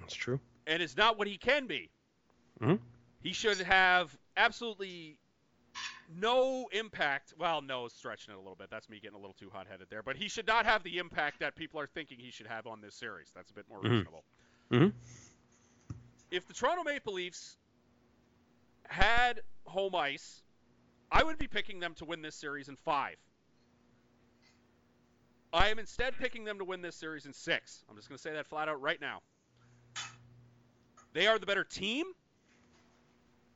[0.00, 0.40] That's true.
[0.66, 1.90] and is not what he can be.
[2.58, 2.80] Mhm.
[3.22, 5.18] He should have absolutely
[6.08, 7.34] no impact.
[7.36, 8.70] Well, no, stretching it a little bit.
[8.70, 10.02] That's me getting a little too hot-headed there.
[10.02, 12.80] But he should not have the impact that people are thinking he should have on
[12.80, 13.30] this series.
[13.34, 13.90] That's a bit more Mhm.
[13.90, 14.24] reasonable.
[14.70, 14.94] Mhm.
[16.36, 17.56] If the Toronto Maple Leafs
[18.86, 20.42] had home ice,
[21.10, 23.16] I would be picking them to win this series in five.
[25.50, 27.82] I am instead picking them to win this series in six.
[27.88, 29.22] I'm just going to say that flat out right now.
[31.14, 32.04] They are the better team,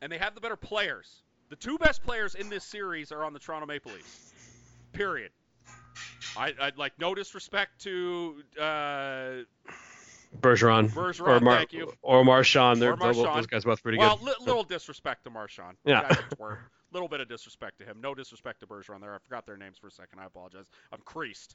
[0.00, 1.22] and they have the better players.
[1.50, 4.32] The two best players in this series are on the Toronto Maple Leafs.
[4.94, 5.32] Period.
[6.34, 9.32] I, I'd like no disrespect to uh,
[10.38, 10.88] Bergeron.
[10.90, 11.92] Bergeron, or Mar- thank you.
[12.02, 12.80] Or Marchand.
[12.80, 13.38] They're, Or those- Marchand.
[13.38, 14.26] Those guys both pretty well, good.
[14.26, 15.76] li- little disrespect to Marchand.
[15.84, 16.14] Yeah.
[16.40, 16.56] A.
[16.92, 18.00] Little bit of disrespect to him.
[18.00, 19.14] No disrespect to Bergeron there.
[19.14, 20.18] I forgot their names for a second.
[20.18, 20.66] I apologize.
[20.92, 21.54] I'm creased.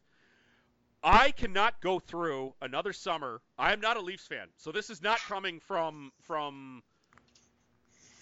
[1.04, 3.42] I cannot go through another summer.
[3.58, 6.84] I am not a Leafs fan, so this is not coming from from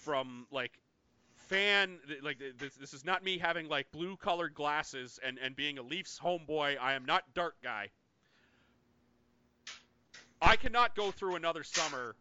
[0.02, 0.72] from like
[1.48, 5.78] fan like this, this is not me having like blue colored glasses and and being
[5.78, 6.76] a Leafs homeboy.
[6.80, 7.90] I am not dark guy.
[10.44, 12.14] I cannot go through another summer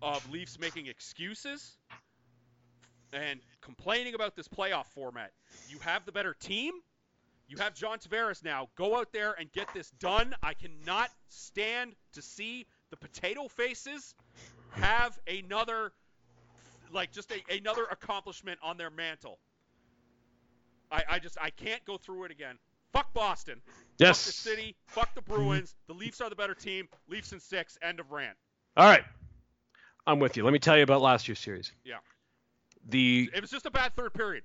[0.00, 1.76] of Leafs making excuses
[3.12, 5.32] and complaining about this playoff format.
[5.68, 6.74] You have the better team.
[7.48, 8.68] You have John Tavares now.
[8.76, 10.32] Go out there and get this done.
[10.44, 14.14] I cannot stand to see the potato faces
[14.70, 15.90] have another
[16.92, 19.40] like just a, another accomplishment on their mantle.
[20.92, 22.58] I, I just I can't go through it again.
[22.92, 23.60] Fuck Boston.
[23.98, 24.18] Yes.
[24.24, 24.76] Fuck the city.
[24.86, 25.74] Fuck the Bruins.
[25.86, 26.88] The Leafs are the better team.
[27.08, 27.78] Leafs in six.
[27.82, 28.36] End of rant.
[28.76, 29.04] All right.
[30.06, 30.44] I'm with you.
[30.44, 31.70] Let me tell you about last year's series.
[31.84, 31.96] Yeah.
[32.88, 34.42] The It was just a bad third period.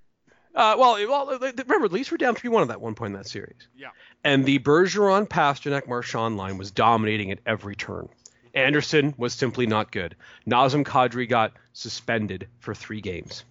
[0.53, 3.17] uh, well, well, remember, the Leafs were down three one at that one point in
[3.17, 3.89] that series, Yeah.
[4.25, 8.09] and the Bergeron, Pastrnak, Marchand line was dominating at every turn.
[8.53, 10.15] Andersen was simply not good.
[10.47, 13.43] Nazem Kadri got suspended for three games.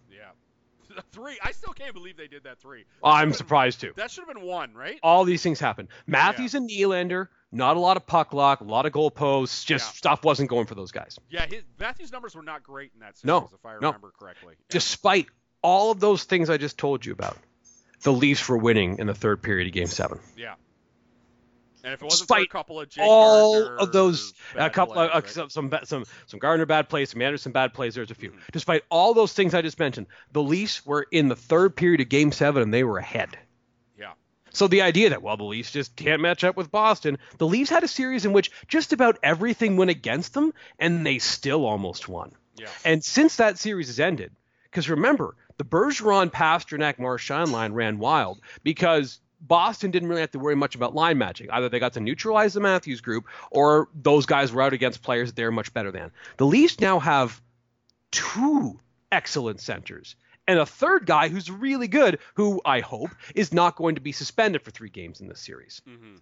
[0.97, 1.01] Yeah.
[1.13, 1.39] Three.
[1.43, 2.85] I still can't believe they did that three.
[3.03, 3.93] Oh, I'm That should've surprised too.
[3.97, 4.99] That should have been one, right?
[5.03, 5.89] All these things happen.
[6.07, 9.87] Matthews and Nylander, not a lot of puck luck, a lot of goal posts, just
[9.87, 9.97] Yeah.
[9.97, 11.19] stuff wasn't going for those guys.
[11.31, 11.47] Yeah.
[11.47, 13.89] His, Matthews' numbers were not great in that series, No, if I no.
[13.89, 14.55] remember correctly.
[14.59, 14.65] Yeah.
[14.69, 15.27] Despite
[15.63, 17.37] all of those things I just told you about,
[18.03, 20.21] the Leafs were winning in the third period of Game Seven.
[20.37, 20.55] Yeah.
[21.85, 24.95] And if it wasn't for a couple of Jake all Gardner of those a couple
[24.95, 25.29] plays, uh, right?
[25.29, 27.95] some some some some Gardner bad plays, some Andersen bad plays.
[27.95, 28.31] There's a few.
[28.31, 28.39] Mhm.
[28.53, 32.09] Despite all those things I just mentioned, the Leafs were in the third period of
[32.09, 33.37] Game Seven and they were ahead.
[33.99, 34.13] Yeah.
[34.51, 37.69] So the idea that well the Leafs just can't match up with Boston, the Leafs
[37.69, 42.09] had a series in which just about everything went against them and they still almost
[42.09, 42.33] won.
[42.57, 42.69] Yeah.
[42.85, 44.33] And since that series has ended,
[44.65, 50.39] because remember the Bergeron, Pastrnak, Marchand line ran wild because Boston didn't really have to
[50.39, 51.51] worry much about line matching.
[51.51, 55.31] Either they got to neutralize the Matthews group, or those guys were out against players
[55.31, 56.11] that they're much better than.
[56.39, 57.41] The Leafs now have
[58.11, 58.81] two
[59.13, 60.17] excellent centers
[60.47, 64.13] and a third guy who's really good, who I hope is not going to be
[64.13, 65.83] suspended for three games in this series.
[65.87, 66.17] hmm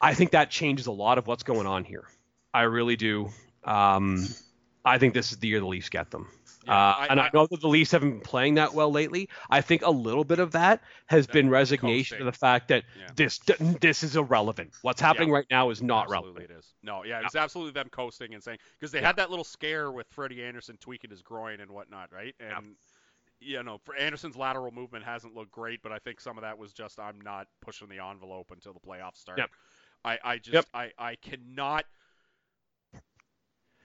[0.00, 2.08] I think that changes a lot of what's going on here.
[2.52, 3.28] I really do.
[3.62, 4.26] Um,
[4.84, 6.26] I think this is the year the Leafs get them.
[6.64, 8.90] Yeah, uh, I- and I, I- know that the Leafs haven't been playing that well
[8.90, 9.28] lately.
[9.50, 13.08] I think a little bit of that has been resignation to the fact that Yeah.
[13.16, 13.38] this
[13.80, 14.72] this is irrelevant.
[14.82, 16.50] What's happening right now is not absolutely relevant.
[16.50, 16.74] it is.
[16.82, 20.06] No, yeah, it's absolutely them coasting and saying because they had that little scare with
[20.10, 22.34] Freddie Andersen tweaking his groin and whatnot, right?
[22.40, 22.76] And
[23.40, 26.56] you know, for Andersen's lateral movement hasn't looked great, but I think some of that
[26.58, 29.38] was just I'm not pushing the envelope until the playoffs start.
[29.38, 29.50] Yep.
[30.04, 30.66] I, I just Yep.
[30.72, 31.84] I, I cannot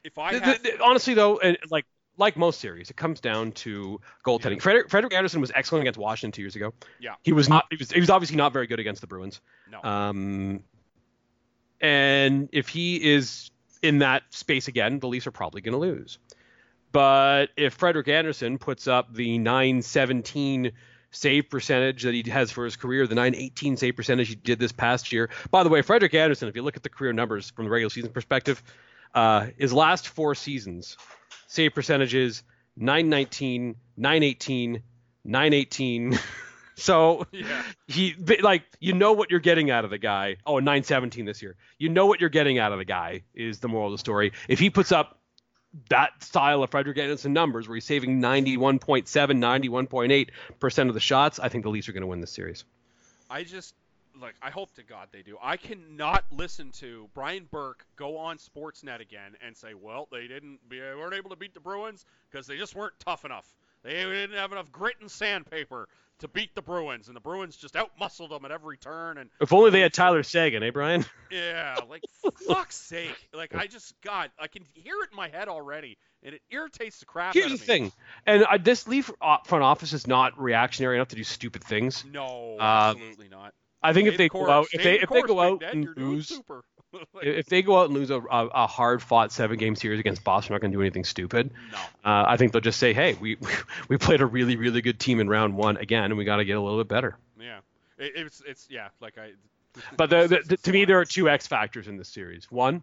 [0.03, 1.85] if I have honestly, though, and like
[2.17, 4.61] like most series, it comes down to goaltending.
[4.61, 6.73] Frederik, Frederik Andersen was excellent against Washington two years ago.
[6.99, 7.15] Yeah.
[7.23, 7.65] he was not.
[7.69, 7.91] He was.
[7.91, 9.39] He was obviously not very good against the Bruins.
[9.71, 10.63] no Um,
[11.79, 13.51] and if he is
[13.81, 16.17] in that space again, the Leafs are probably going to lose.
[16.91, 20.71] But if Frederik Andersen puts up the 917
[21.11, 24.71] save percentage that he has for his career, the 918 save percentage he did this
[24.71, 25.29] past year.
[25.51, 27.89] By the way, Frederik Andersen, if you look at the career numbers from the regular
[27.89, 28.63] season perspective,
[29.13, 30.97] uh, his last four seasons,
[31.47, 32.43] save percentages
[32.75, 34.83] 919, 918,
[35.23, 36.19] 918.
[36.75, 40.37] so yeah he like you know what you're getting out of the guy.
[40.45, 41.55] Oh, 917 this year.
[41.77, 44.33] You know what you're getting out of the guy is the moral of the story.
[44.47, 45.19] If he puts up
[45.89, 51.39] that style of Frederik Andersen numbers where he's saving 91.7, 91.8 percent of the shots,
[51.39, 52.65] I think the Leafs are going to win this series.
[53.29, 53.73] I just
[54.21, 55.37] like I hope to God they do.
[55.41, 60.59] I cannot listen to Brian Burke go on Sportsnet again and say, "Well, they didn't,
[60.69, 63.47] they weren't able to beat the Bruins because they just weren't tough enough.
[63.83, 65.87] They didn't have enough grit and sandpaper
[66.19, 69.53] to beat the Bruins, and the Bruins just outmuscled them at every turn." And If
[69.53, 71.05] only they had Tyler Seguin, eh, Brian?
[71.31, 72.03] yeah, like
[72.47, 76.33] fuck's sake, like I just God, I can hear it in my head already, and
[76.33, 77.65] it irritates the crap Here's out the of me.
[77.67, 77.91] thing,
[78.25, 82.03] and uh, this Leaf uh, front office is not reactionary enough to do stupid things.
[82.11, 83.53] No, Uh, absolutely not.
[83.81, 84.49] I think if they the go course.
[84.49, 86.63] out, Stay if they the if they go out and lose, super.
[87.13, 89.99] Like, if they go out and lose a, a, a hard fought seven game series
[89.99, 91.51] against Boston, they're not going to do anything stupid.
[91.71, 91.77] no.
[91.77, 93.37] Uh, I think they'll just say, hey, we
[93.89, 96.45] we played a really really good team in round one again, and we got to
[96.45, 97.17] get a little bit better.
[97.39, 97.59] Yeah,
[97.97, 99.33] it, it's it's yeah, like I.
[99.95, 102.49] But the, the, the, to me, there are two X factors in this series.
[102.49, 102.81] One,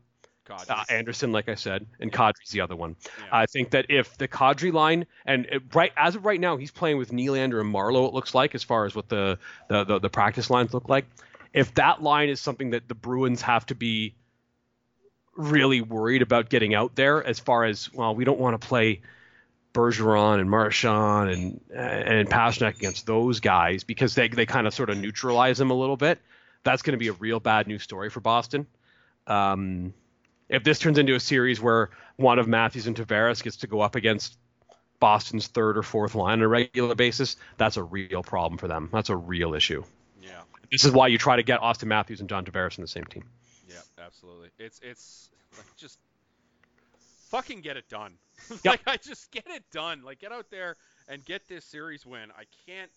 [0.50, 2.96] uh, Andersen, like I said, and Kadri's the other one.
[3.18, 3.24] yeah.
[3.32, 6.70] I think that if the Kadri line and it, right as of right now, he's
[6.70, 8.08] playing with Nylander and Marleau.
[8.08, 9.38] It looks like as far as what the
[9.68, 11.06] the, the the practice lines look like.
[11.52, 14.14] If that line is something that the Bruins have to be
[15.36, 19.00] really worried about getting out there, as far as well, we don't want to play
[19.72, 24.90] Bergeron and Marchand and and Pastrnak against those guys because they they kind of sort
[24.90, 26.20] of neutralize them a little bit.
[26.62, 28.66] That's going to be a real bad news story for Boston.
[29.26, 29.92] Um,
[30.48, 33.80] if this turns into a series where one of Matthews and Tavares gets to go
[33.80, 34.36] up against
[35.00, 38.88] Boston's third or fourth line on a regular basis, that's a real problem for them.
[38.92, 39.84] That's a real issue.
[40.22, 42.88] yeah, This is why you try to get Auston Matthews and John Tavares in the
[42.88, 43.24] same team.
[43.68, 44.48] yeah, absolutely.
[44.58, 45.98] It's it's like just
[47.30, 48.14] fucking get it done.
[48.50, 48.64] Yep.
[48.64, 50.02] like I just get it done.
[50.04, 50.76] Like get out there
[51.08, 52.30] and get this series win.
[52.36, 52.90] I can't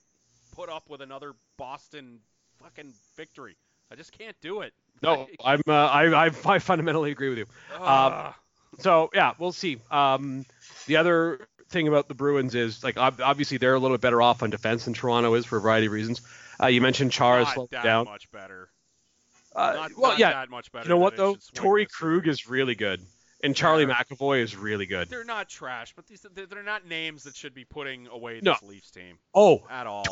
[0.56, 2.20] put up with another Boston
[2.62, 3.56] fucking victory.
[3.92, 4.74] I just can't do it.
[5.04, 7.46] No, I'm uh, I, I I fundamentally agree with you.
[7.80, 8.34] ugh.
[8.80, 9.78] So yeah, we'll see.
[9.92, 10.44] Um,
[10.88, 14.42] the other thing about the Bruins is like obviously they're a little bit better off
[14.42, 16.22] on defense than Toronto is for a variety of reasons.
[16.60, 18.06] Uh, you mentioned Chara slowed that down.
[18.06, 18.70] much better.
[19.56, 20.32] Uh, Not, well, not yeah.
[20.34, 20.86] that much better.
[20.86, 21.34] You know what though?
[21.36, 23.00] should swing Torey this Krug is really good,
[23.44, 23.94] and Charlie Fair.
[23.96, 25.10] McAvoy is really good.
[25.10, 28.54] They're not trash, but these they're not names that should be putting away No.
[28.54, 30.04] this Leafs team Oh, at all.
[30.06, 30.12] T-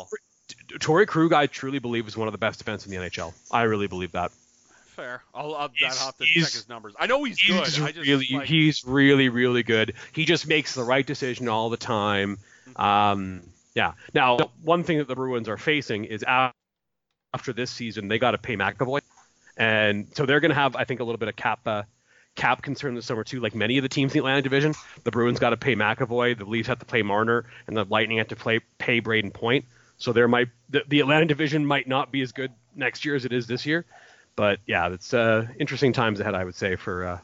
[0.78, 3.32] Torey Krug, I truly believe is one of the best defense in the NHL.
[3.50, 4.32] I really believe that.
[4.96, 5.22] Fair.
[5.34, 6.94] I'll, I'll, I'll have to check his numbers.
[6.98, 7.66] I know he's good.
[7.66, 9.94] He's I just really, like, he's really, really good.
[10.12, 12.38] He just makes the right decision all the time.
[12.68, 12.80] Mm-hmm.
[12.80, 13.42] Um,
[13.74, 13.92] yeah.
[14.14, 18.38] Now, one thing that the Bruins are facing is after this season, they got to
[18.38, 19.00] pay McAvoy,
[19.58, 21.82] and so they're going to have, I think, a little bit of cap uh,
[22.36, 23.40] cap concern this summer too.
[23.40, 24.74] Like many of the teams in the Atlantic Division,
[25.04, 28.16] the Bruins got to pay McAvoy, the Leafs have to play Marner, and the Lightning
[28.16, 29.66] have to play pay Brayden Point.
[29.98, 33.24] So there might the, the Atlantic Division might not be as good next year as
[33.24, 33.84] it is this year.
[34.34, 37.18] But yeah, it's uh, interesting times ahead, I would say, for uh,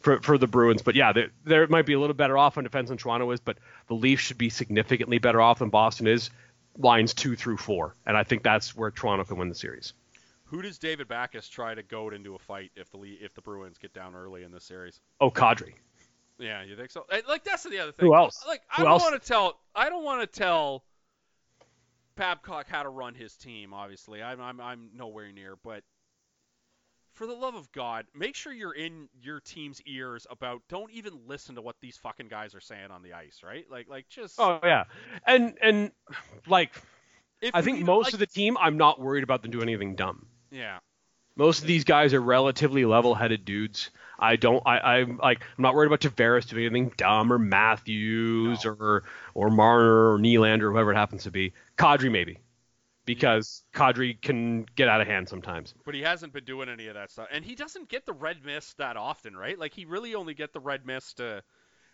[0.00, 0.82] for for the Bruins.
[0.82, 3.40] But yeah, there there might be a little better off on defense than Toronto is,
[3.40, 6.30] but the Leafs should be significantly better off than Boston is.
[6.78, 9.94] Lines two through four, and I think that's where Toronto can win the series.
[10.44, 13.42] Who does David Backes try to goad into a fight if the Le- if the
[13.42, 15.00] Bruins get down early in this series?
[15.20, 15.74] Oh, Kadri.
[16.38, 17.04] Yeah, you think so?
[17.28, 18.06] Like that's the other thing.
[18.06, 18.44] Who else?
[18.46, 19.58] Like I Who don't want to tell.
[19.74, 20.84] I don't want to tell
[22.18, 23.72] Babcock how to run his team.
[23.72, 25.56] Obviously, I'm I'm I'm nowhere near.
[25.62, 25.82] But
[27.14, 30.62] for the love of God, make sure you're in your team's ears about.
[30.68, 33.64] Don't even listen to what these fucking guys are saying on the ice, right?
[33.70, 34.34] Like like just.
[34.38, 34.84] Oh yeah,
[35.26, 35.92] and and
[36.46, 36.72] like
[37.40, 39.94] if I think most like- of the team, I'm not worried about them doing anything
[39.94, 40.26] dumb.
[40.50, 40.78] Yeah.
[41.36, 43.90] Most of these guys are relatively level-headed dudes.
[44.18, 44.60] I don't.
[44.66, 45.40] I, I'm like.
[45.56, 48.72] I'm not worried about Tavares doing anything dumb or Matthews No.
[48.72, 49.04] or
[49.34, 51.52] or Marner or Nylander or whoever it happens to be.
[51.78, 52.38] Kadri maybe,
[53.04, 55.74] because Kadri can get out of hand sometimes.
[55.84, 58.44] But he hasn't been doing any of that stuff, and he doesn't get the red
[58.44, 59.58] mist that often, right?
[59.58, 61.20] Like he really only get the red mist.
[61.20, 61.40] Uh,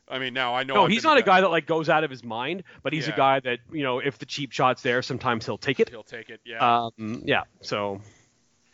[0.08, 0.74] I mean, now I know.
[0.74, 1.26] No, I've he's not a guy.
[1.36, 3.14] guy that like goes out of his mind, but he's Yeah.
[3.14, 5.88] a guy that you know if the cheap shot's there, sometimes he'll take it.
[5.88, 6.40] He'll take it.
[6.44, 6.58] Yeah.
[6.98, 7.42] Um, yeah.
[7.62, 8.00] So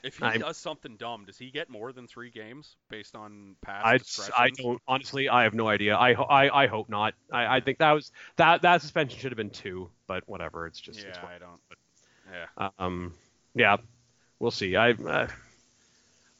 [0.02, 3.56] if he I'm- does something dumb, does he get more than three games based on
[3.62, 5.28] past I, I don't honestly.
[5.28, 5.96] I have no idea.
[5.96, 7.14] I I, I hope not.
[7.32, 10.66] I, I think that was that that suspension should have been two, but whatever.
[10.66, 11.60] It's just Yeah, what- I don't.
[12.58, 12.68] Yeah.
[12.78, 13.14] um
[13.54, 13.76] yeah,
[14.38, 14.76] we'll see.
[14.76, 15.26] I uh,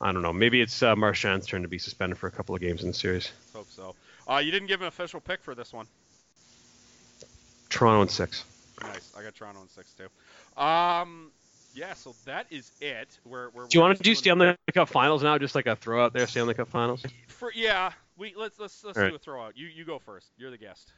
[0.00, 0.32] I don't know.
[0.32, 2.94] Maybe it's uh, Marchand's turn to be suspended for a couple of games in the
[2.94, 3.30] series.
[3.52, 3.94] Hope so.
[4.28, 5.86] Uh, you didn't give an official pick for this one.
[7.68, 8.44] Toronto in six.
[8.82, 9.12] Nice.
[9.18, 10.62] I got Toronto in six too.
[10.62, 11.30] Um,
[11.74, 11.94] yeah.
[11.94, 13.18] So that is it.
[13.24, 15.38] We're, we're Do you want to do Stanley Cup Finals now?
[15.38, 17.04] Just like a throw out there, Stanley Cup Finals.
[17.28, 19.14] For yeah, we let's let's let's All do right.
[19.14, 19.56] a throw out.
[19.56, 20.32] You you go first.
[20.36, 20.92] You're the guest.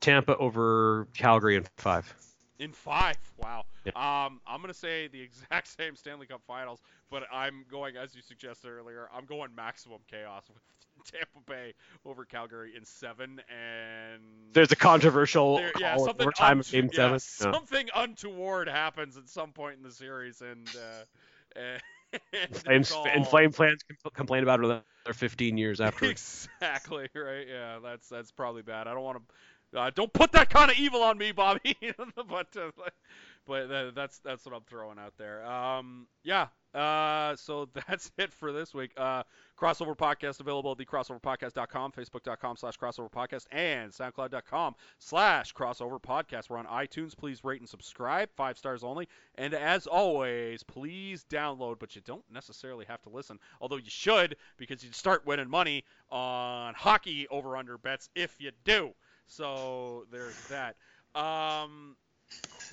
[0.00, 2.12] Tampa over Calgary in five.
[2.58, 3.16] In five.
[3.38, 3.64] Wow.
[3.84, 3.92] Yeah.
[3.94, 6.80] Um, I'm gonna say the exact same Stanley Cup Finals,
[7.10, 9.08] but I'm going as you suggested earlier.
[9.14, 10.62] I'm going maximum chaos with
[11.12, 11.74] Tampa Bay
[12.04, 14.20] over Calgary in seven, and
[14.52, 17.12] There's a controversial there- yeah, something overtime of unto- game yeah, seven.
[17.14, 17.52] Yeah.
[17.58, 21.60] something untoward happens at some point in the series, and uh,
[22.32, 23.82] and Flames it's and Flame fans
[24.14, 24.82] complain about it another
[25.12, 26.06] 15 years after.
[26.06, 27.46] Exactly right.
[27.48, 28.86] Yeah, that's that's probably bad.
[28.86, 29.78] I don't want to.
[29.78, 31.76] Uh, don't put that kind of evil on me, Bobby.
[32.28, 32.70] but uh,
[33.46, 35.44] but that's that's what I'm throwing out there.
[35.44, 36.48] Um, yeah.
[36.74, 38.92] Uh, so that's it for this week.
[38.96, 39.22] Uh,
[39.58, 46.48] crossover podcast available at thecrossoverpodcast.com, facebook.com slash crossover podcast, and soundcloud.com slash crossover podcast.
[46.48, 47.16] We're on iTunes.
[47.16, 49.08] Please rate and subscribe, five stars only.
[49.36, 53.38] And as always, please download, but you don't necessarily have to listen.
[53.60, 58.50] Although you should, because you'd start winning money on hockey over under bets if you
[58.64, 58.92] do.
[59.26, 60.76] So there's that.
[61.14, 61.96] Um,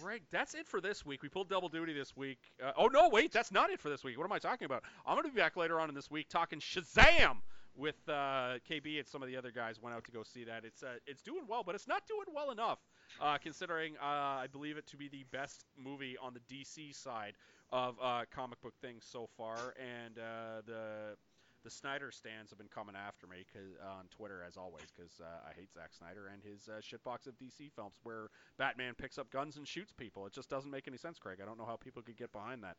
[0.01, 1.22] Craig, that's it for this week.
[1.24, 2.39] We pulled double duty this week.
[2.64, 4.18] Uh, oh no, wait, that's not it for this week.
[4.18, 4.84] What am I talking about?
[5.05, 7.38] I'm going to be back later on in this week talking Shazam
[7.76, 9.82] with uh, KB and some of the other guys.
[9.82, 10.66] Went out to go see that.
[10.66, 12.80] It's uh, it's doing well, but it's not doing well enough,
[13.22, 17.34] uh, considering uh, I believe it to be the best movie on the DC side
[17.72, 21.16] of uh, comic book things so far, and uh, the
[21.64, 25.47] the Snyder stands have been coming after me 'cause- on Twitter as always because uh,
[25.47, 29.30] I hate Zack Snyder and his uh, shitbox of DC films where Batman picks up
[29.30, 30.26] guns and shoots people.
[30.26, 31.39] It just doesn't make any sense, Craig.
[31.41, 32.78] I don't know how people could get behind that.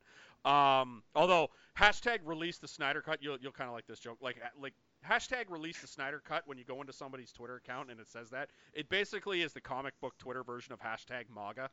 [0.50, 4.18] Um, although hashtag release the Snyder cut, you'll you'll kind of like this joke.
[4.20, 4.74] Like like
[5.06, 8.30] hashtag release the Snyder cut when you go into somebody's Twitter account and it says
[8.30, 8.50] that.
[8.72, 11.70] It basically is the comic book Twitter version of hashtag MAGA,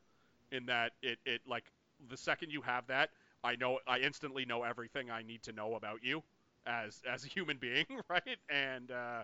[0.51, 1.71] in that it it like
[2.09, 3.09] the second you have that,
[3.43, 6.23] I know I instantly know everything I need to know about you
[6.67, 8.37] as as a human being, right?
[8.49, 9.23] And uh,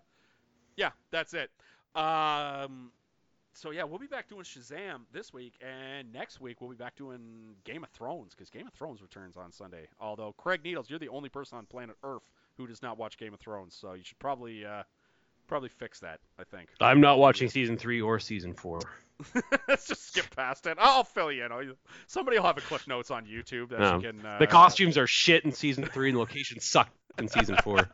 [0.76, 1.52] yeah, that's it.
[1.96, 2.92] Um,
[3.54, 6.96] so yeah, we'll be back doing Shazam this week, and next week we'll be back
[6.96, 9.88] doing Game of Thrones because Game of Thrones returns on Sunday.
[10.00, 13.34] Although Craig Needles, you're the only person on planet Earth who does not watch Game
[13.34, 14.84] of Thrones, so you should probably uh,
[15.54, 16.20] probably fix that.
[16.40, 16.70] I think.
[16.82, 18.80] I'm not watching season three or season four.
[19.68, 20.78] Let's just skip past it.
[20.82, 21.76] I'll fill you in.
[22.08, 23.96] Somebody will have a cliff notes on YouTube that No.
[23.98, 24.26] you can.
[24.26, 26.90] Uh, The costumes are shit in season three, and the locations suck
[27.20, 27.78] in season four.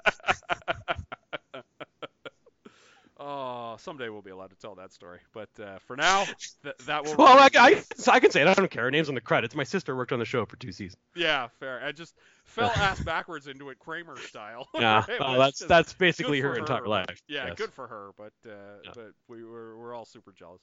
[3.22, 5.20] Oh, someday we'll be allowed to tell that story.
[5.34, 6.24] But uh, for now,
[6.64, 7.16] th- that will.
[7.18, 8.48] Well, I, I, I can say it.
[8.48, 8.84] I don't care.
[8.84, 9.56] Her Names on the credits.
[9.56, 11.02] My sister worked on the show for two seasons.
[11.16, 11.82] Yeah, fair.
[11.84, 12.16] I just
[12.46, 14.68] fell ass backwards into it, Kramer style.
[14.80, 17.22] Yeah, oh, that's that's basically good her entire life.
[17.28, 17.58] Yeah, Yes.
[17.58, 18.52] good for her, but uh,
[18.86, 18.92] Yeah.
[18.96, 20.62] but we were we're all super jealous.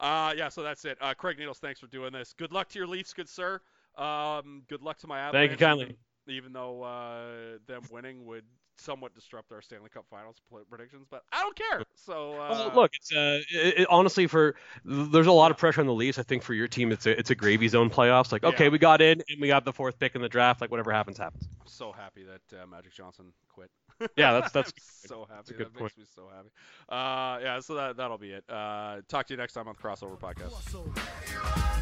[0.00, 0.96] Uh, yeah, so that's it.
[1.02, 2.32] Uh, Craig Needles, thanks for doing this.
[2.32, 3.60] Good luck to your Leafs, good sir.
[3.96, 5.50] Um, good luck to my Avalanche.
[5.50, 5.84] Thank you kindly.
[5.84, 5.96] Even,
[6.36, 8.44] even though uh, them winning would
[8.80, 10.36] somewhat disrupt our Stanley Cup Finals
[10.70, 11.82] predictions, but I don't care.
[11.94, 14.54] So uh, Well, look, it's uh, it, it- honestly for
[14.84, 16.18] there's a lot of pressure on the Leafs.
[16.18, 18.32] I think for your team, it's a it's a gravy zone playoffs.
[18.32, 18.70] Like, okay, Yeah.
[18.70, 20.60] we got in and we got the fourth pick in the draft.
[20.60, 21.48] Like, whatever happens, happens.
[21.60, 23.70] I'm so happy that uh, Magic Johnson quit.
[24.16, 24.72] Yeah, that's that's
[25.06, 25.54] so happy.
[25.54, 25.82] a good that point.
[25.96, 26.48] makes me so happy.
[26.88, 28.44] Uh, yeah, so that that'll be it.
[28.48, 30.52] Uh, talk to you next time on the Crossover Podcast.
[30.52, 31.74] Crossover.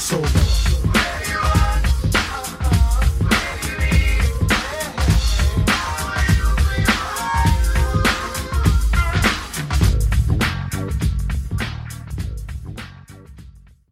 [0.00, 0.49] crossover.